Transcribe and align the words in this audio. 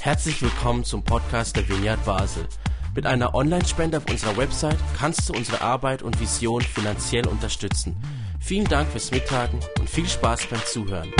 Herzlich 0.00 0.40
willkommen 0.42 0.84
zum 0.84 1.02
Podcast 1.02 1.56
der 1.56 1.68
Vineyard 1.68 2.04
Basel. 2.04 2.46
Mit 2.94 3.06
einer 3.06 3.34
Online-Spende 3.34 3.98
auf 3.98 4.08
unserer 4.08 4.36
Website 4.36 4.78
kannst 4.96 5.28
du 5.28 5.32
unsere 5.32 5.60
Arbeit 5.60 6.02
und 6.02 6.20
Vision 6.20 6.62
finanziell 6.62 7.26
unterstützen. 7.26 7.96
Vielen 8.40 8.66
Dank 8.66 8.88
fürs 8.88 9.10
Mittagen 9.10 9.60
und 9.78 9.90
viel 9.90 10.06
Spaß 10.06 10.46
beim 10.46 10.64
Zuhören. 10.64 11.12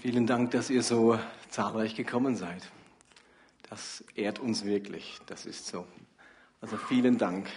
Vielen 0.00 0.26
Dank, 0.26 0.52
dass 0.52 0.70
ihr 0.70 0.82
so 0.82 1.18
zahlreich 1.48 1.94
gekommen 1.94 2.36
seid. 2.36 2.70
Das 3.68 4.04
ehrt 4.14 4.38
uns 4.38 4.64
wirklich, 4.64 5.18
das 5.26 5.46
ist 5.46 5.66
so. 5.66 5.86
Also 6.60 6.76
vielen 6.76 7.18
Dank. 7.18 7.48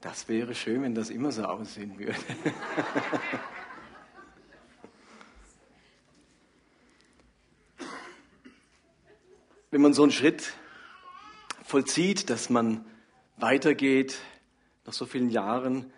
Das 0.00 0.28
wäre 0.28 0.54
schön, 0.54 0.82
wenn 0.82 0.94
das 0.94 1.10
immer 1.10 1.32
so 1.32 1.44
aussehen 1.44 1.98
würde. 1.98 2.14
wenn 9.76 9.82
man 9.82 9.92
so 9.92 10.04
einen 10.04 10.12
Schritt 10.12 10.54
vollzieht, 11.62 12.30
dass 12.30 12.48
man 12.48 12.82
weitergeht, 13.36 14.16
nach 14.86 14.94
so 14.94 15.04
vielen 15.04 15.28
Jahren 15.28 15.92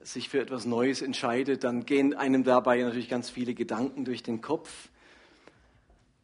sich 0.00 0.30
für 0.30 0.40
etwas 0.40 0.64
Neues 0.64 1.02
entscheidet, 1.02 1.62
dann 1.62 1.84
gehen 1.84 2.14
einem 2.14 2.42
dabei 2.42 2.80
natürlich 2.80 3.10
ganz 3.10 3.28
viele 3.28 3.52
Gedanken 3.52 4.06
durch 4.06 4.22
den 4.22 4.40
Kopf. 4.40 4.88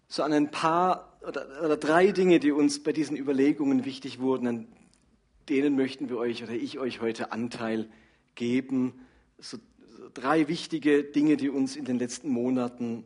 So 0.09 0.23
an 0.23 0.33
ein 0.33 0.51
paar 0.51 1.19
oder, 1.21 1.47
oder 1.63 1.77
drei 1.77 2.11
Dinge, 2.11 2.41
die 2.41 2.53
uns 2.53 2.83
bei 2.83 2.95
diesen 2.95 3.19
Überlegungen 3.19 3.85
wichtig 3.85 4.19
wurden, 4.19 4.47
an 4.47 4.69
denen 5.51 5.77
möchten 5.77 6.09
wir 6.09 6.17
euch 6.17 6.43
oder 6.43 6.55
ich 6.55 6.79
euch 6.79 7.03
heute 7.03 7.33
Anteil 7.33 7.91
geben. 8.35 8.99
So, 9.39 9.59
so 9.99 10.09
drei 10.15 10.49
wichtige 10.49 11.05
Dinge, 11.05 11.37
die 11.37 11.51
uns 11.51 11.77
in 11.77 11.85
den 11.85 11.99
letzten 11.99 12.31
Monaten 12.31 13.05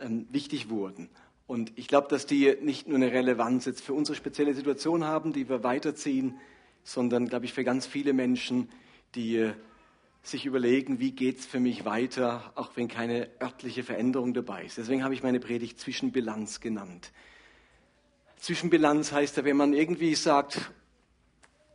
ähm, 0.00 0.26
wichtig 0.32 0.70
wurden. 0.70 1.08
Und 1.52 1.74
ich 1.76 1.86
glaube, 1.86 2.08
dass 2.08 2.24
die 2.24 2.56
nicht 2.62 2.88
nur 2.88 2.96
eine 2.96 3.12
Relevanz 3.12 3.66
jetzt 3.66 3.82
für 3.82 3.92
unsere 3.92 4.16
spezielle 4.16 4.54
Situation 4.54 5.04
haben, 5.04 5.34
die 5.34 5.50
wir 5.50 5.62
weiterziehen, 5.62 6.40
sondern, 6.82 7.28
glaube 7.28 7.44
ich, 7.44 7.52
für 7.52 7.62
ganz 7.62 7.84
viele 7.84 8.14
Menschen, 8.14 8.70
die 9.14 9.52
sich 10.22 10.46
überlegen, 10.46 10.98
wie 10.98 11.10
geht 11.10 11.40
es 11.40 11.44
für 11.44 11.60
mich 11.60 11.84
weiter, 11.84 12.52
auch 12.54 12.70
wenn 12.76 12.88
keine 12.88 13.28
örtliche 13.38 13.82
Veränderung 13.82 14.32
dabei 14.32 14.64
ist. 14.64 14.78
Deswegen 14.78 15.04
habe 15.04 15.12
ich 15.12 15.22
meine 15.22 15.40
Predigt 15.40 15.78
Zwischenbilanz 15.78 16.60
genannt. 16.60 17.12
Zwischenbilanz 18.38 19.12
heißt 19.12 19.36
ja, 19.36 19.44
wenn 19.44 19.58
man 19.58 19.74
irgendwie 19.74 20.14
sagt, 20.14 20.72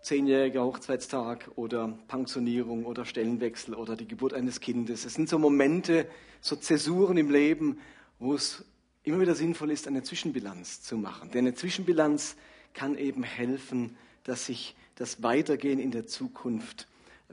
zehnjähriger 0.02 0.64
Hochzeitstag 0.64 1.52
oder 1.56 2.00
Pensionierung 2.08 2.84
oder 2.84 3.06
Stellenwechsel 3.06 3.76
oder 3.76 3.96
die 3.96 4.08
Geburt 4.08 4.34
eines 4.34 4.60
Kindes. 4.60 5.06
Es 5.06 5.14
sind 5.14 5.30
so 5.30 5.38
Momente, 5.38 6.08
so 6.42 6.56
Zäsuren 6.56 7.18
im 7.18 7.30
Leben, 7.30 7.78
wo 8.18 8.34
es 8.34 8.66
immer 9.08 9.22
wieder 9.22 9.36
sinnvoll 9.36 9.72
ist, 9.72 9.88
eine 9.88 10.04
Zwischenbilanz 10.04 10.82
zu 10.82 10.98
machen. 10.98 11.32
Denn 11.32 11.46
eine 11.46 11.56
Zwischenbilanz 11.56 12.36
kann 12.74 12.98
eben 12.98 13.24
helfen, 13.24 13.98
dass 14.24 14.46
sich 14.46 14.76
das 14.96 15.24
Weitergehen 15.24 15.80
in 15.80 15.92
der 15.92 16.08
Zukunft 16.08 16.88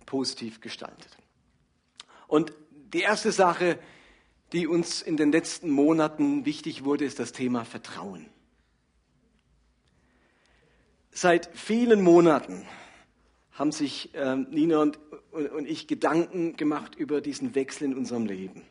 positiv 0.06 0.60
gestaltet. 0.60 1.16
Und 2.28 2.52
die 2.92 3.00
erste 3.00 3.32
Sache, 3.32 3.78
die 4.52 4.66
uns 4.66 5.02
in 5.02 5.16
den 5.16 5.32
letzten 5.32 5.70
Monaten 5.70 6.44
wichtig 6.44 6.84
wurde, 6.84 7.04
ist 7.04 7.18
das 7.18 7.32
Thema 7.32 7.64
Vertrauen. 7.64 8.26
Seit 11.10 11.50
vielen 11.56 12.02
Monaten 12.02 12.66
haben 13.52 13.72
sich 13.72 14.10
ähm, 14.14 14.48
Nina 14.50 14.80
und, 14.80 14.98
und 15.30 15.66
ich 15.66 15.86
Gedanken 15.86 16.56
gemacht 16.56 16.96
über 16.96 17.20
diesen 17.20 17.54
Wechsel 17.54 17.84
in 17.84 17.94
unserem 17.94 18.26
Leben. 18.26 18.62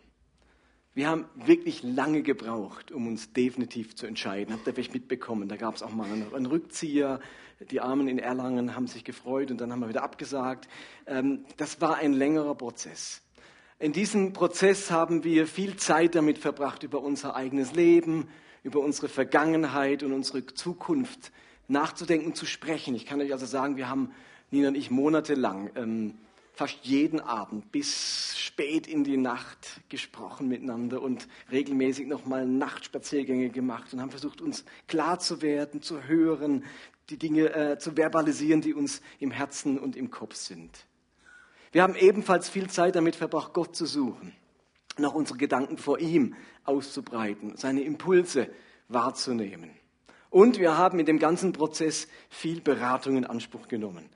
Wir 0.96 1.08
haben 1.08 1.26
wirklich 1.34 1.82
lange 1.82 2.22
gebraucht, 2.22 2.92
um 2.92 3.08
uns 3.08 3.34
definitiv 3.34 3.96
zu 3.96 4.06
entscheiden. 4.06 4.54
Habt 4.54 4.68
ihr 4.68 4.76
vielleicht 4.76 4.94
mitbekommen? 4.94 5.50
Da 5.50 5.56
gab 5.56 5.76
es 5.76 5.82
auch 5.82 5.90
mal 5.90 6.08
einen 6.08 6.46
Rückzieher. 6.46 7.20
Die 7.72 7.82
Armen 7.82 8.08
in 8.08 8.20
Erlangen 8.20 8.76
haben 8.76 8.86
sich 8.86 9.04
gefreut 9.04 9.50
und 9.50 9.60
dann 9.60 9.72
haben 9.72 9.80
wir 9.80 9.90
wieder 9.90 10.04
abgesagt. 10.04 10.68
Ähm, 11.08 11.46
das 11.58 11.82
war 11.82 11.96
ein 11.96 12.14
längerer 12.14 12.54
Prozess. 12.54 13.24
In 13.80 13.92
diesem 13.92 14.34
Prozess 14.34 14.92
haben 14.92 15.24
wir 15.24 15.48
viel 15.48 15.78
Zeit 15.78 16.14
damit 16.14 16.38
verbracht, 16.38 16.84
über 16.84 17.02
unser 17.02 17.36
eigenes 17.36 17.74
Leben, 17.74 18.28
über 18.62 18.80
unsere 18.80 19.10
Vergangenheit 19.10 20.04
und 20.04 20.14
unsere 20.14 20.46
Zukunft 20.46 21.32
nachzudenken, 21.68 22.36
zu 22.36 22.46
sprechen. 22.46 22.94
Ich 22.94 23.08
kann 23.08 23.20
euch 23.20 23.32
also 23.32 23.48
sagen, 23.48 23.78
wir 23.78 23.90
haben, 23.90 24.12
Nina 24.52 24.68
und 24.68 24.76
ich, 24.76 24.92
monatelang 24.92 25.72
ähm, 25.76 26.14
fast 26.54 26.80
jeden 26.84 27.20
Abend 27.20 27.72
bis 27.72 28.38
spät 28.38 28.88
in 28.88 29.04
die 29.04 29.18
Nacht 29.18 29.82
gesprochen 29.90 30.48
miteinander 30.48 31.02
und 31.02 31.28
regelmäßig 31.52 32.08
nochmal 32.08 32.46
Nachtspaziergänge 32.46 33.50
gemacht 33.50 33.94
und 33.94 34.02
haben 34.02 34.12
versucht, 34.12 34.40
uns 34.40 34.64
klar 34.88 35.20
zu 35.20 35.42
werden, 35.42 35.82
zu 35.82 36.04
hören, 36.04 36.64
die 37.10 37.18
Dinge 37.18 37.54
äh, 37.54 37.78
zu 37.80 37.98
verbalisieren, 37.98 38.62
die 38.62 38.74
uns 38.74 39.02
im 39.20 39.32
Herzen 39.32 39.80
und 39.80 39.96
im 39.96 40.12
Kopf 40.12 40.36
sind. 40.36 40.86
Wir 41.72 41.82
haben 41.82 41.96
ebenfalls 41.96 42.50
viel 42.50 42.70
Zeit 42.70 42.96
damit 42.96 43.16
verbracht, 43.16 43.54
Gott 43.54 43.76
zu 43.76 43.88
suchen, 43.88 44.36
noch 44.98 45.16
unsere 45.16 45.40
Gedanken 45.40 45.80
vor 45.80 46.00
ihm 46.00 46.36
auszubreiten, 46.66 47.58
seine 47.58 47.82
Impulse 47.82 48.48
wahrzunehmen. 48.90 49.72
Und 50.30 50.60
wir 50.60 50.78
haben 50.78 51.00
in 51.00 51.08
dem 51.08 51.18
ganzen 51.18 51.52
Prozess 51.52 52.08
viel 52.30 52.62
Beratung 52.62 53.18
in 53.18 53.26
Anspruch 53.26 53.68
genommen 53.68 54.10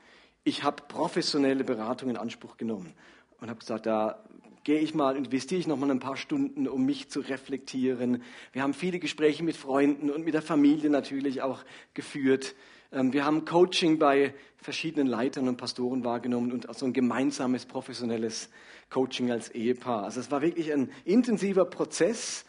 ich 0.47 0.63
habe 0.63 0.83
professionelle 0.87 1.65
Beratung 1.65 2.09
in 2.09 2.15
Anspruch 2.15 2.55
genommen 2.55 2.93
und 3.41 3.49
habe 3.49 3.59
gesagt, 3.59 3.85
da 3.85 4.23
gehe 4.63 4.79
ich 4.79 4.95
mal, 4.95 5.17
investiere 5.17 5.59
ich 5.59 5.67
noch 5.67 5.77
mal 5.77 5.91
ein 5.91 5.99
paar 5.99 6.15
Stunden, 6.15 6.69
um 6.69 6.85
mich 6.85 7.09
zu 7.09 7.19
reflektieren. 7.19 8.23
Wir 8.53 8.63
haben 8.63 8.73
viele 8.73 8.99
Gespräche 8.99 9.43
mit 9.43 9.57
Freunden 9.57 10.09
und 10.09 10.23
mit 10.23 10.33
der 10.33 10.41
Familie 10.41 10.89
natürlich 10.89 11.41
auch 11.41 11.65
geführt. 11.93 12.55
Ähm, 12.93 13.11
wir 13.11 13.25
haben 13.25 13.43
Coaching 13.43 13.99
bei 13.99 14.33
verschiedenen 14.55 15.07
Leitern 15.07 15.49
und 15.49 15.57
Pastoren 15.57 16.05
wahrgenommen 16.05 16.53
und 16.53 16.69
auch 16.69 16.75
so 16.75 16.85
ein 16.85 16.93
gemeinsames 16.93 17.65
professionelles 17.65 18.49
Coaching 18.89 19.31
als 19.31 19.49
Ehepaar. 19.49 20.05
Also 20.05 20.21
es 20.21 20.31
war 20.31 20.41
wirklich 20.41 20.71
ein 20.71 20.89
intensiver 21.03 21.65
Prozess. 21.65 22.45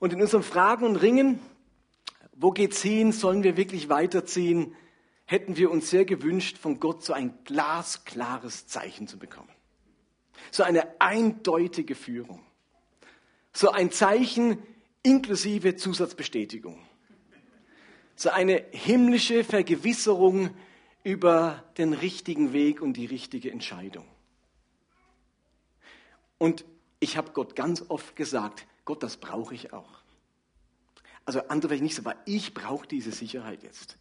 Und 0.00 0.12
in 0.12 0.20
unserem 0.20 0.42
Fragen 0.42 0.84
und 0.84 0.96
Ringen, 0.96 1.38
wo 2.34 2.50
geht's 2.50 2.82
hin? 2.82 3.12
Sollen 3.12 3.44
wir 3.44 3.56
wirklich 3.56 3.88
weiterziehen? 3.88 4.74
Hätten 5.32 5.56
wir 5.56 5.70
uns 5.70 5.88
sehr 5.88 6.04
gewünscht, 6.04 6.58
von 6.58 6.78
Gott 6.78 7.02
so 7.02 7.14
ein 7.14 7.32
glasklares 7.44 8.66
Zeichen 8.66 9.08
zu 9.08 9.18
bekommen. 9.18 9.48
So 10.50 10.62
eine 10.62 11.00
eindeutige 11.00 11.94
Führung. 11.94 12.44
So 13.52 13.70
ein 13.70 13.90
Zeichen 13.90 14.58
inklusive 15.02 15.76
Zusatzbestätigung. 15.76 16.78
So 18.14 18.28
eine 18.28 18.62
himmlische 18.72 19.42
Vergewisserung 19.42 20.50
über 21.02 21.64
den 21.78 21.94
richtigen 21.94 22.52
Weg 22.52 22.82
und 22.82 22.98
die 22.98 23.06
richtige 23.06 23.50
Entscheidung. 23.50 24.06
Und 26.36 26.66
ich 27.00 27.16
habe 27.16 27.32
Gott 27.32 27.56
ganz 27.56 27.84
oft 27.88 28.16
gesagt, 28.16 28.66
Gott, 28.84 29.02
das 29.02 29.16
brauche 29.16 29.54
ich 29.54 29.72
auch. 29.72 30.02
Also 31.24 31.40
andere 31.48 31.70
vielleicht 31.70 31.82
nicht 31.84 31.94
so, 31.96 32.02
aber 32.02 32.16
ich 32.26 32.52
brauche 32.52 32.86
diese 32.86 33.12
Sicherheit 33.12 33.62
jetzt. 33.62 33.96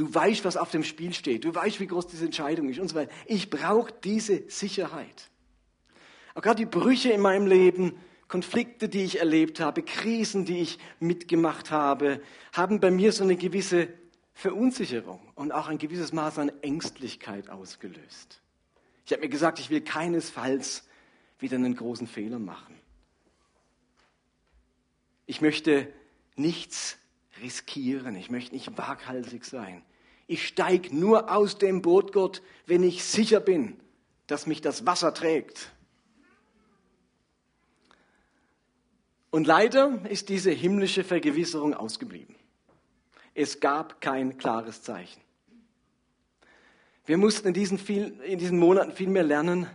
Du 0.00 0.14
weißt, 0.14 0.46
was 0.46 0.56
auf 0.56 0.70
dem 0.70 0.82
Spiel 0.82 1.12
steht. 1.12 1.44
Du 1.44 1.54
weißt, 1.54 1.78
wie 1.78 1.86
groß 1.86 2.06
diese 2.06 2.24
Entscheidung 2.24 2.70
ist 2.70 2.78
und 2.78 2.88
so 2.88 2.94
weiter. 2.94 3.12
Ich 3.26 3.50
brauche 3.50 3.92
diese 4.02 4.48
Sicherheit. 4.48 5.28
Auch 6.34 6.40
gerade 6.40 6.56
die 6.56 6.64
Brüche 6.64 7.12
in 7.12 7.20
meinem 7.20 7.46
Leben, 7.46 8.00
Konflikte, 8.26 8.88
die 8.88 9.04
ich 9.04 9.18
erlebt 9.18 9.60
habe, 9.60 9.82
Krisen, 9.82 10.46
die 10.46 10.62
ich 10.62 10.78
mitgemacht 11.00 11.70
habe, 11.70 12.22
haben 12.54 12.80
bei 12.80 12.90
mir 12.90 13.12
so 13.12 13.24
eine 13.24 13.36
gewisse 13.36 13.88
Verunsicherung 14.32 15.20
und 15.34 15.52
auch 15.52 15.68
ein 15.68 15.76
gewisses 15.76 16.14
Maß 16.14 16.38
an 16.38 16.50
Ängstlichkeit 16.62 17.50
ausgelöst. 17.50 18.40
Ich 19.04 19.12
habe 19.12 19.20
mir 19.20 19.28
gesagt, 19.28 19.58
ich 19.58 19.68
will 19.68 19.82
keinesfalls 19.82 20.88
wieder 21.40 21.56
einen 21.56 21.76
großen 21.76 22.06
Fehler 22.06 22.38
machen. 22.38 22.74
Ich 25.26 25.42
möchte 25.42 25.92
nichts 26.36 26.96
riskieren. 27.42 28.16
Ich 28.16 28.30
möchte 28.30 28.54
nicht 28.54 28.78
waghalsig 28.78 29.44
sein. 29.44 29.82
Ich 30.30 30.46
steige 30.46 30.94
nur 30.94 31.28
aus 31.28 31.58
dem 31.58 31.82
Boot, 31.82 32.12
Gott, 32.12 32.40
wenn 32.64 32.84
ich 32.84 33.02
sicher 33.02 33.40
bin, 33.40 33.80
dass 34.28 34.46
mich 34.46 34.60
das 34.60 34.86
Wasser 34.86 35.12
trägt. 35.12 35.72
Und 39.30 39.48
leider 39.48 40.08
ist 40.08 40.28
diese 40.28 40.52
himmlische 40.52 41.02
Vergewisserung 41.02 41.74
ausgeblieben. 41.74 42.36
Es 43.34 43.58
gab 43.58 44.00
kein 44.00 44.38
klares 44.38 44.84
Zeichen. 44.84 45.20
Wir 47.06 47.18
mussten 47.18 47.48
in 47.48 47.54
diesen, 47.54 47.76
viel, 47.76 48.16
in 48.20 48.38
diesen 48.38 48.60
Monaten 48.60 48.92
viel 48.92 49.08
mehr 49.08 49.24
lernen, 49.24 49.66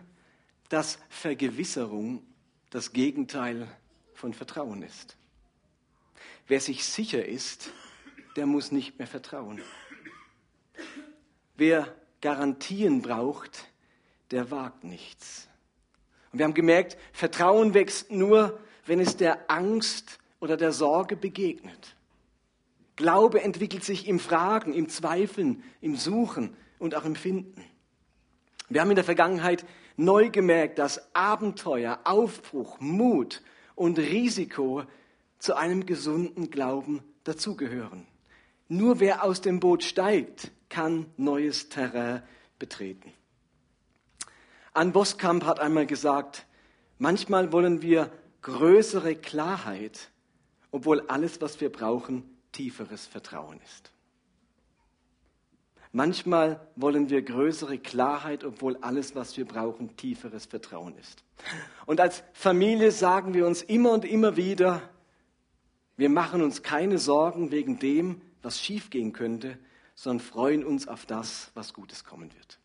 dass 0.69 0.99
Vergewisserung 1.09 2.25
das 2.69 2.93
Gegenteil 2.93 3.67
von 4.13 4.33
Vertrauen 4.33 4.83
ist. 4.83 5.17
Wer 6.47 6.61
sich 6.61 6.85
sicher 6.85 7.25
ist, 7.25 7.71
der 8.37 8.45
muss 8.45 8.71
nicht 8.71 8.97
mehr 8.97 9.07
vertrauen. 9.07 9.61
Wer 11.55 11.93
Garantien 12.21 13.01
braucht, 13.01 13.65
der 14.31 14.51
wagt 14.51 14.83
nichts. 14.83 15.47
Und 16.31 16.39
wir 16.39 16.45
haben 16.45 16.53
gemerkt, 16.53 16.97
Vertrauen 17.13 17.73
wächst 17.73 18.11
nur 18.11 18.59
wenn 18.85 18.99
es 18.99 19.17
der 19.17 19.49
Angst 19.49 20.19
oder 20.39 20.57
der 20.57 20.71
Sorge 20.71 21.15
begegnet. 21.15 21.95
Glaube 22.95 23.41
entwickelt 23.41 23.83
sich 23.83 24.07
im 24.07 24.19
Fragen, 24.19 24.73
im 24.73 24.89
Zweifeln, 24.89 25.63
im 25.81 25.95
Suchen 25.95 26.55
und 26.79 26.95
auch 26.95 27.05
im 27.05 27.15
Finden. 27.15 27.63
Wir 28.69 28.81
haben 28.81 28.89
in 28.89 28.95
der 28.95 29.03
Vergangenheit 29.03 29.65
neu 29.97 30.29
gemerkt, 30.29 30.79
dass 30.79 31.13
Abenteuer, 31.13 31.99
Aufbruch, 32.03 32.79
Mut 32.79 33.41
und 33.75 33.99
Risiko 33.99 34.83
zu 35.39 35.55
einem 35.55 35.85
gesunden 35.85 36.49
Glauben 36.49 37.03
dazugehören. 37.23 38.07
Nur 38.67 38.99
wer 38.99 39.23
aus 39.23 39.41
dem 39.41 39.59
Boot 39.59 39.83
steigt, 39.83 40.51
kann 40.69 41.05
neues 41.17 41.69
Terrain 41.69 42.23
betreten. 42.57 43.13
An 44.73 44.91
Boskamp 44.91 45.45
hat 45.45 45.59
einmal 45.59 45.85
gesagt, 45.85 46.45
manchmal 46.97 47.51
wollen 47.51 47.81
wir 47.81 48.11
größere 48.41 49.15
Klarheit, 49.15 50.09
obwohl 50.71 51.01
alles, 51.07 51.39
was 51.41 51.61
wir 51.61 51.71
brauchen, 51.71 52.23
tieferes 52.51 53.05
Vertrauen 53.05 53.59
ist. 53.63 53.91
Manchmal 55.91 56.59
wollen 56.75 57.09
wir 57.09 57.21
größere 57.21 57.77
Klarheit, 57.77 58.43
obwohl 58.43 58.75
alles, 58.81 59.15
was 59.15 59.37
wir 59.37 59.45
brauchen, 59.45 59.95
tieferes 59.95 60.45
Vertrauen 60.45 60.97
ist. 60.97 61.23
Und 61.85 62.01
als 62.01 62.21
Familie 62.33 62.91
sagen 62.91 63.33
wir 63.33 63.47
uns 63.47 63.61
immer 63.61 63.91
und 63.93 64.03
immer 64.03 64.35
wieder, 64.35 64.81
wir 65.95 66.09
machen 66.09 66.41
uns 66.41 66.63
keine 66.63 66.97
Sorgen 66.97 67.51
wegen 67.51 67.79
dem, 67.79 68.21
was 68.45 68.61
schiefgehen 68.61 69.11
könnte, 69.11 69.57
sondern 69.95 70.25
freuen 70.25 70.63
uns 70.63 70.87
auf 70.87 71.05
das, 71.05 71.51
was 71.55 71.73
Gutes 71.73 72.03
kommen 72.03 72.31
wird. 72.33 72.59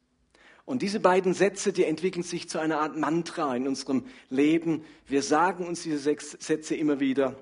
Und 0.66 0.82
diese 0.82 1.00
beiden 1.00 1.34
Sätze, 1.34 1.72
die 1.72 1.84
entwickeln 1.84 2.22
sich 2.22 2.48
zu 2.48 2.60
einer 2.60 2.78
Art 2.80 2.96
Mantra 2.96 3.56
in 3.56 3.66
unserem 3.66 4.04
Leben. 4.28 4.84
Wir 5.06 5.22
sagen 5.22 5.66
uns 5.66 5.82
diese 5.82 5.98
sechs 5.98 6.32
Sätze 6.32 6.76
immer 6.76 7.00
wieder 7.00 7.34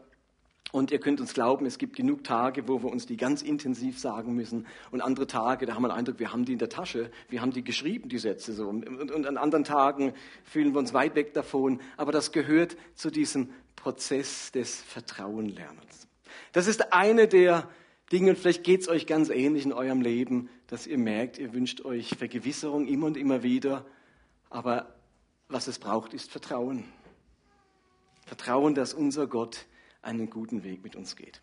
und 0.71 0.91
ihr 0.91 1.01
könnt 1.01 1.21
uns 1.21 1.35
glauben, 1.35 1.67
es 1.67 1.79
gibt 1.79 1.97
genug 1.97 2.25
Tage, 2.25 2.69
wo 2.69 2.83
wir 2.83 2.91
uns 2.91 3.07
die 3.07 3.17
ganz 3.17 3.43
intensiv 3.43 3.99
sagen 3.99 4.35
müssen 4.35 4.67
und 4.91 5.01
andere 5.01 5.27
Tage, 5.27 5.67
da 5.67 5.75
haben 5.75 5.83
wir 5.83 5.89
den 5.89 5.97
Eindruck, 5.97 6.19
wir 6.19 6.33
haben 6.33 6.45
die 6.45 6.53
in 6.53 6.59
der 6.59 6.69
Tasche, 6.69 7.11
wir 7.29 7.41
haben 7.41 7.53
die 7.53 7.65
geschrieben, 7.65 8.09
die 8.09 8.19
Sätze 8.19 8.53
so. 8.53 8.69
Und, 8.69 8.87
und 8.87 9.27
an 9.27 9.37
anderen 9.37 9.65
Tagen 9.65 10.15
fühlen 10.45 10.73
wir 10.73 10.79
uns 10.79 10.95
weit 10.95 11.15
weg 11.15 11.35
davon. 11.35 11.81
Aber 11.97 12.13
das 12.13 12.33
gehört 12.33 12.77
zu 12.95 13.11
diesem 13.11 13.51
Prozess 13.77 14.53
des 14.53 14.81
Vertrauenlernens. 14.83 16.07
Das 16.53 16.67
ist 16.67 16.93
eine 16.93 17.29
der 17.29 17.69
Dinge, 18.13 18.31
und 18.31 18.39
vielleicht 18.39 18.65
geht 18.65 18.81
es 18.81 18.89
euch 18.89 19.07
ganz 19.07 19.29
ähnlich 19.29 19.65
in 19.65 19.73
eurem 19.73 20.01
Leben, 20.01 20.49
dass 20.67 20.87
ihr 20.87 20.99
merkt, 20.99 21.39
ihr 21.39 21.53
wünscht 21.53 21.85
euch 21.85 22.17
Vergewisserung 22.17 22.87
immer 22.87 23.07
und 23.07 23.17
immer 23.17 23.43
wieder. 23.43 23.85
Aber 24.49 24.95
was 25.49 25.67
es 25.67 25.79
braucht, 25.79 26.15
ist 26.15 26.31
Vertrauen. 26.31 26.85
Vertrauen, 28.27 28.75
dass 28.75 28.95
unser 28.95 29.27
Gott 29.27 29.67
einen 30.03 30.31
guten 30.31 30.65
Weg 30.65 30.83
mit 30.83 30.97
uns 30.97 31.17
geht. 31.17 31.43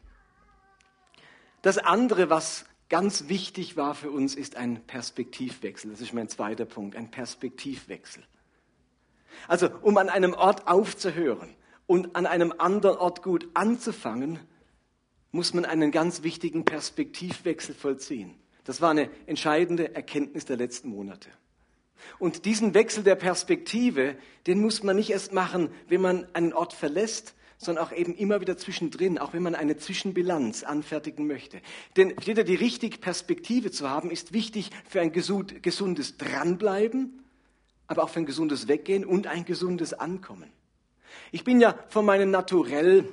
Das 1.61 1.77
andere, 1.77 2.29
was 2.29 2.65
ganz 2.89 3.27
wichtig 3.27 3.77
war 3.77 3.95
für 3.95 4.11
uns, 4.11 4.35
ist 4.35 4.55
ein 4.55 4.85
Perspektivwechsel. 4.85 5.91
Das 5.91 6.01
ist 6.01 6.13
mein 6.13 6.29
zweiter 6.29 6.65
Punkt, 6.65 6.95
ein 6.95 7.11
Perspektivwechsel. 7.11 8.23
Also, 9.47 9.69
um 9.81 9.97
an 9.97 10.09
einem 10.09 10.33
Ort 10.33 10.67
aufzuhören 10.67 11.55
und 11.87 12.15
an 12.15 12.25
einem 12.25 12.53
anderen 12.57 12.97
Ort 12.97 13.21
gut 13.23 13.49
anzufangen, 13.53 14.39
muss 15.35 15.53
man 15.53 15.65
einen 15.65 15.91
ganz 15.91 16.23
wichtigen 16.23 16.65
Perspektivwechsel 16.65 17.75
vollziehen. 17.75 18.35
Das 18.63 18.81
war 18.81 18.91
eine 18.91 19.09
entscheidende 19.27 19.93
Erkenntnis 19.93 20.45
der 20.45 20.57
letzten 20.57 20.89
Monate. 20.89 21.29
Und 22.19 22.45
diesen 22.45 22.73
Wechsel 22.73 23.03
der 23.03 23.15
Perspektive, 23.15 24.15
den 24.47 24.61
muss 24.61 24.81
man 24.81 24.95
nicht 24.95 25.09
erst 25.09 25.33
machen, 25.33 25.69
wenn 25.87 26.01
man 26.01 26.25
einen 26.33 26.53
Ort 26.53 26.73
verlässt, 26.73 27.35
sondern 27.57 27.85
auch 27.85 27.91
eben 27.91 28.15
immer 28.15 28.41
wieder 28.41 28.57
zwischendrin, 28.57 29.17
auch 29.17 29.33
wenn 29.33 29.43
man 29.43 29.55
eine 29.55 29.77
Zwischenbilanz 29.77 30.63
anfertigen 30.63 31.27
möchte. 31.27 31.61
Denn 31.97 32.13
wieder 32.25 32.43
die 32.43 32.55
richtige 32.55 32.97
Perspektive 32.97 33.71
zu 33.71 33.89
haben, 33.89 34.11
ist 34.11 34.33
wichtig 34.33 34.69
für 34.87 35.01
ein 35.01 35.11
gesundes 35.11 36.17
Dranbleiben, 36.17 37.23
aber 37.87 38.03
auch 38.03 38.09
für 38.09 38.19
ein 38.19 38.25
gesundes 38.25 38.67
Weggehen 38.67 39.05
und 39.05 39.27
ein 39.27 39.45
gesundes 39.45 39.93
Ankommen. 39.93 40.51
Ich 41.31 41.43
bin 41.43 41.59
ja 41.59 41.77
von 41.89 42.05
meinem 42.05 42.31
Naturell, 42.31 43.07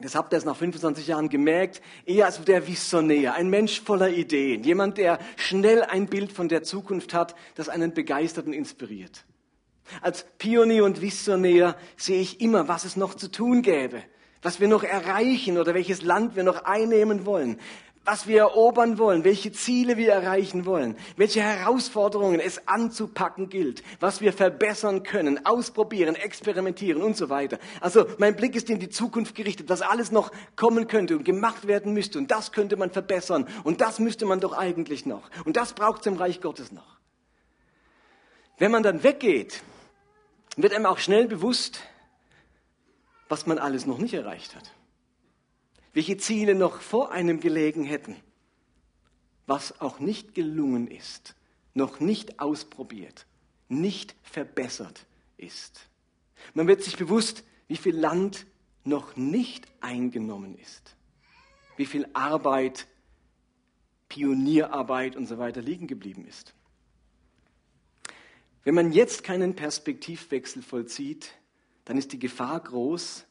das 0.00 0.14
habt 0.14 0.32
ihr 0.32 0.36
jetzt 0.36 0.44
nach 0.44 0.56
25 0.56 1.06
Jahren 1.06 1.28
gemerkt, 1.28 1.80
eher 2.04 2.26
als 2.26 2.42
der 2.44 2.66
Visionär, 2.66 3.34
ein 3.34 3.48
Mensch 3.48 3.80
voller 3.80 4.10
Ideen, 4.10 4.62
jemand, 4.62 4.98
der 4.98 5.18
schnell 5.36 5.82
ein 5.82 6.06
Bild 6.06 6.32
von 6.32 6.48
der 6.48 6.62
Zukunft 6.62 7.14
hat, 7.14 7.34
das 7.54 7.68
einen 7.70 7.94
begeistert 7.94 8.46
und 8.46 8.52
inspiriert. 8.52 9.24
Als 10.02 10.26
Pionier 10.38 10.84
und 10.84 11.00
Visionär 11.00 11.76
sehe 11.96 12.20
ich 12.20 12.40
immer, 12.40 12.68
was 12.68 12.84
es 12.84 12.96
noch 12.96 13.14
zu 13.14 13.30
tun 13.30 13.62
gäbe, 13.62 14.02
was 14.42 14.60
wir 14.60 14.68
noch 14.68 14.82
erreichen 14.82 15.56
oder 15.56 15.74
welches 15.74 16.02
Land 16.02 16.36
wir 16.36 16.42
noch 16.42 16.64
einnehmen 16.64 17.24
wollen, 17.24 17.58
was 18.06 18.26
wir 18.26 18.38
erobern 18.38 18.98
wollen, 18.98 19.24
welche 19.24 19.52
Ziele 19.52 19.96
wir 19.96 20.12
erreichen 20.12 20.64
wollen, 20.64 20.96
welche 21.16 21.42
Herausforderungen 21.42 22.40
es 22.40 22.66
anzupacken 22.66 23.48
gilt, 23.50 23.82
was 24.00 24.20
wir 24.20 24.32
verbessern 24.32 25.02
können, 25.02 25.44
ausprobieren, 25.44 26.14
experimentieren 26.14 27.02
und 27.02 27.16
so 27.16 27.28
weiter. 27.28 27.58
Also 27.80 28.06
mein 28.18 28.36
Blick 28.36 28.54
ist 28.54 28.70
in 28.70 28.78
die 28.78 28.88
Zukunft 28.88 29.34
gerichtet, 29.34 29.68
was 29.68 29.82
alles 29.82 30.10
noch 30.10 30.32
kommen 30.56 30.88
könnte 30.88 31.16
und 31.16 31.24
gemacht 31.24 31.66
werden 31.66 31.92
müsste 31.92 32.18
und 32.18 32.30
das 32.30 32.52
könnte 32.52 32.76
man 32.76 32.90
verbessern 32.90 33.46
und 33.64 33.80
das 33.80 33.98
müsste 33.98 34.24
man 34.24 34.40
doch 34.40 34.56
eigentlich 34.56 35.04
noch 35.04 35.28
und 35.44 35.56
das 35.56 35.74
braucht 35.74 36.00
es 36.00 36.06
im 36.06 36.16
Reich 36.16 36.40
Gottes 36.40 36.72
noch. 36.72 36.96
Wenn 38.58 38.70
man 38.70 38.82
dann 38.82 39.02
weggeht 39.02 39.62
wird 40.56 40.72
einem 40.72 40.86
auch 40.86 40.98
schnell 40.98 41.28
bewusst, 41.28 41.80
was 43.28 43.46
man 43.46 43.58
alles 43.58 43.86
noch 43.86 43.98
nicht 43.98 44.14
erreicht 44.14 44.56
hat. 44.56 44.72
Welche 45.96 46.18
Ziele 46.18 46.54
noch 46.54 46.82
vor 46.82 47.10
einem 47.10 47.40
gelegen 47.40 47.82
hätten. 47.82 48.16
Was 49.46 49.80
auch 49.80 49.98
nicht 49.98 50.34
gelungen 50.34 50.88
ist, 50.88 51.34
noch 51.72 52.00
nicht 52.00 52.38
ausprobiert, 52.38 53.24
nicht 53.70 54.14
verbessert 54.22 55.06
ist. 55.38 55.88
Man 56.52 56.68
wird 56.68 56.82
sich 56.82 56.98
bewusst, 56.98 57.44
wie 57.66 57.78
viel 57.78 57.96
Land 57.96 58.44
noch 58.84 59.16
nicht 59.16 59.68
eingenommen 59.80 60.58
ist. 60.58 60.96
Wie 61.78 61.86
viel 61.86 62.06
Arbeit, 62.12 62.86
Pionierarbeit 64.10 65.16
und 65.16 65.24
so 65.24 65.38
weiter 65.38 65.62
liegen 65.62 65.86
geblieben 65.86 66.26
ist. 66.26 66.52
Wenn 68.64 68.74
man 68.74 68.92
jetzt 68.92 69.24
keinen 69.24 69.56
Perspektivwechsel 69.56 70.60
vollzieht, 70.60 71.32
dann 71.86 71.96
ist 71.96 72.12
die 72.12 72.18
Gefahr 72.18 72.60
groß, 72.60 73.24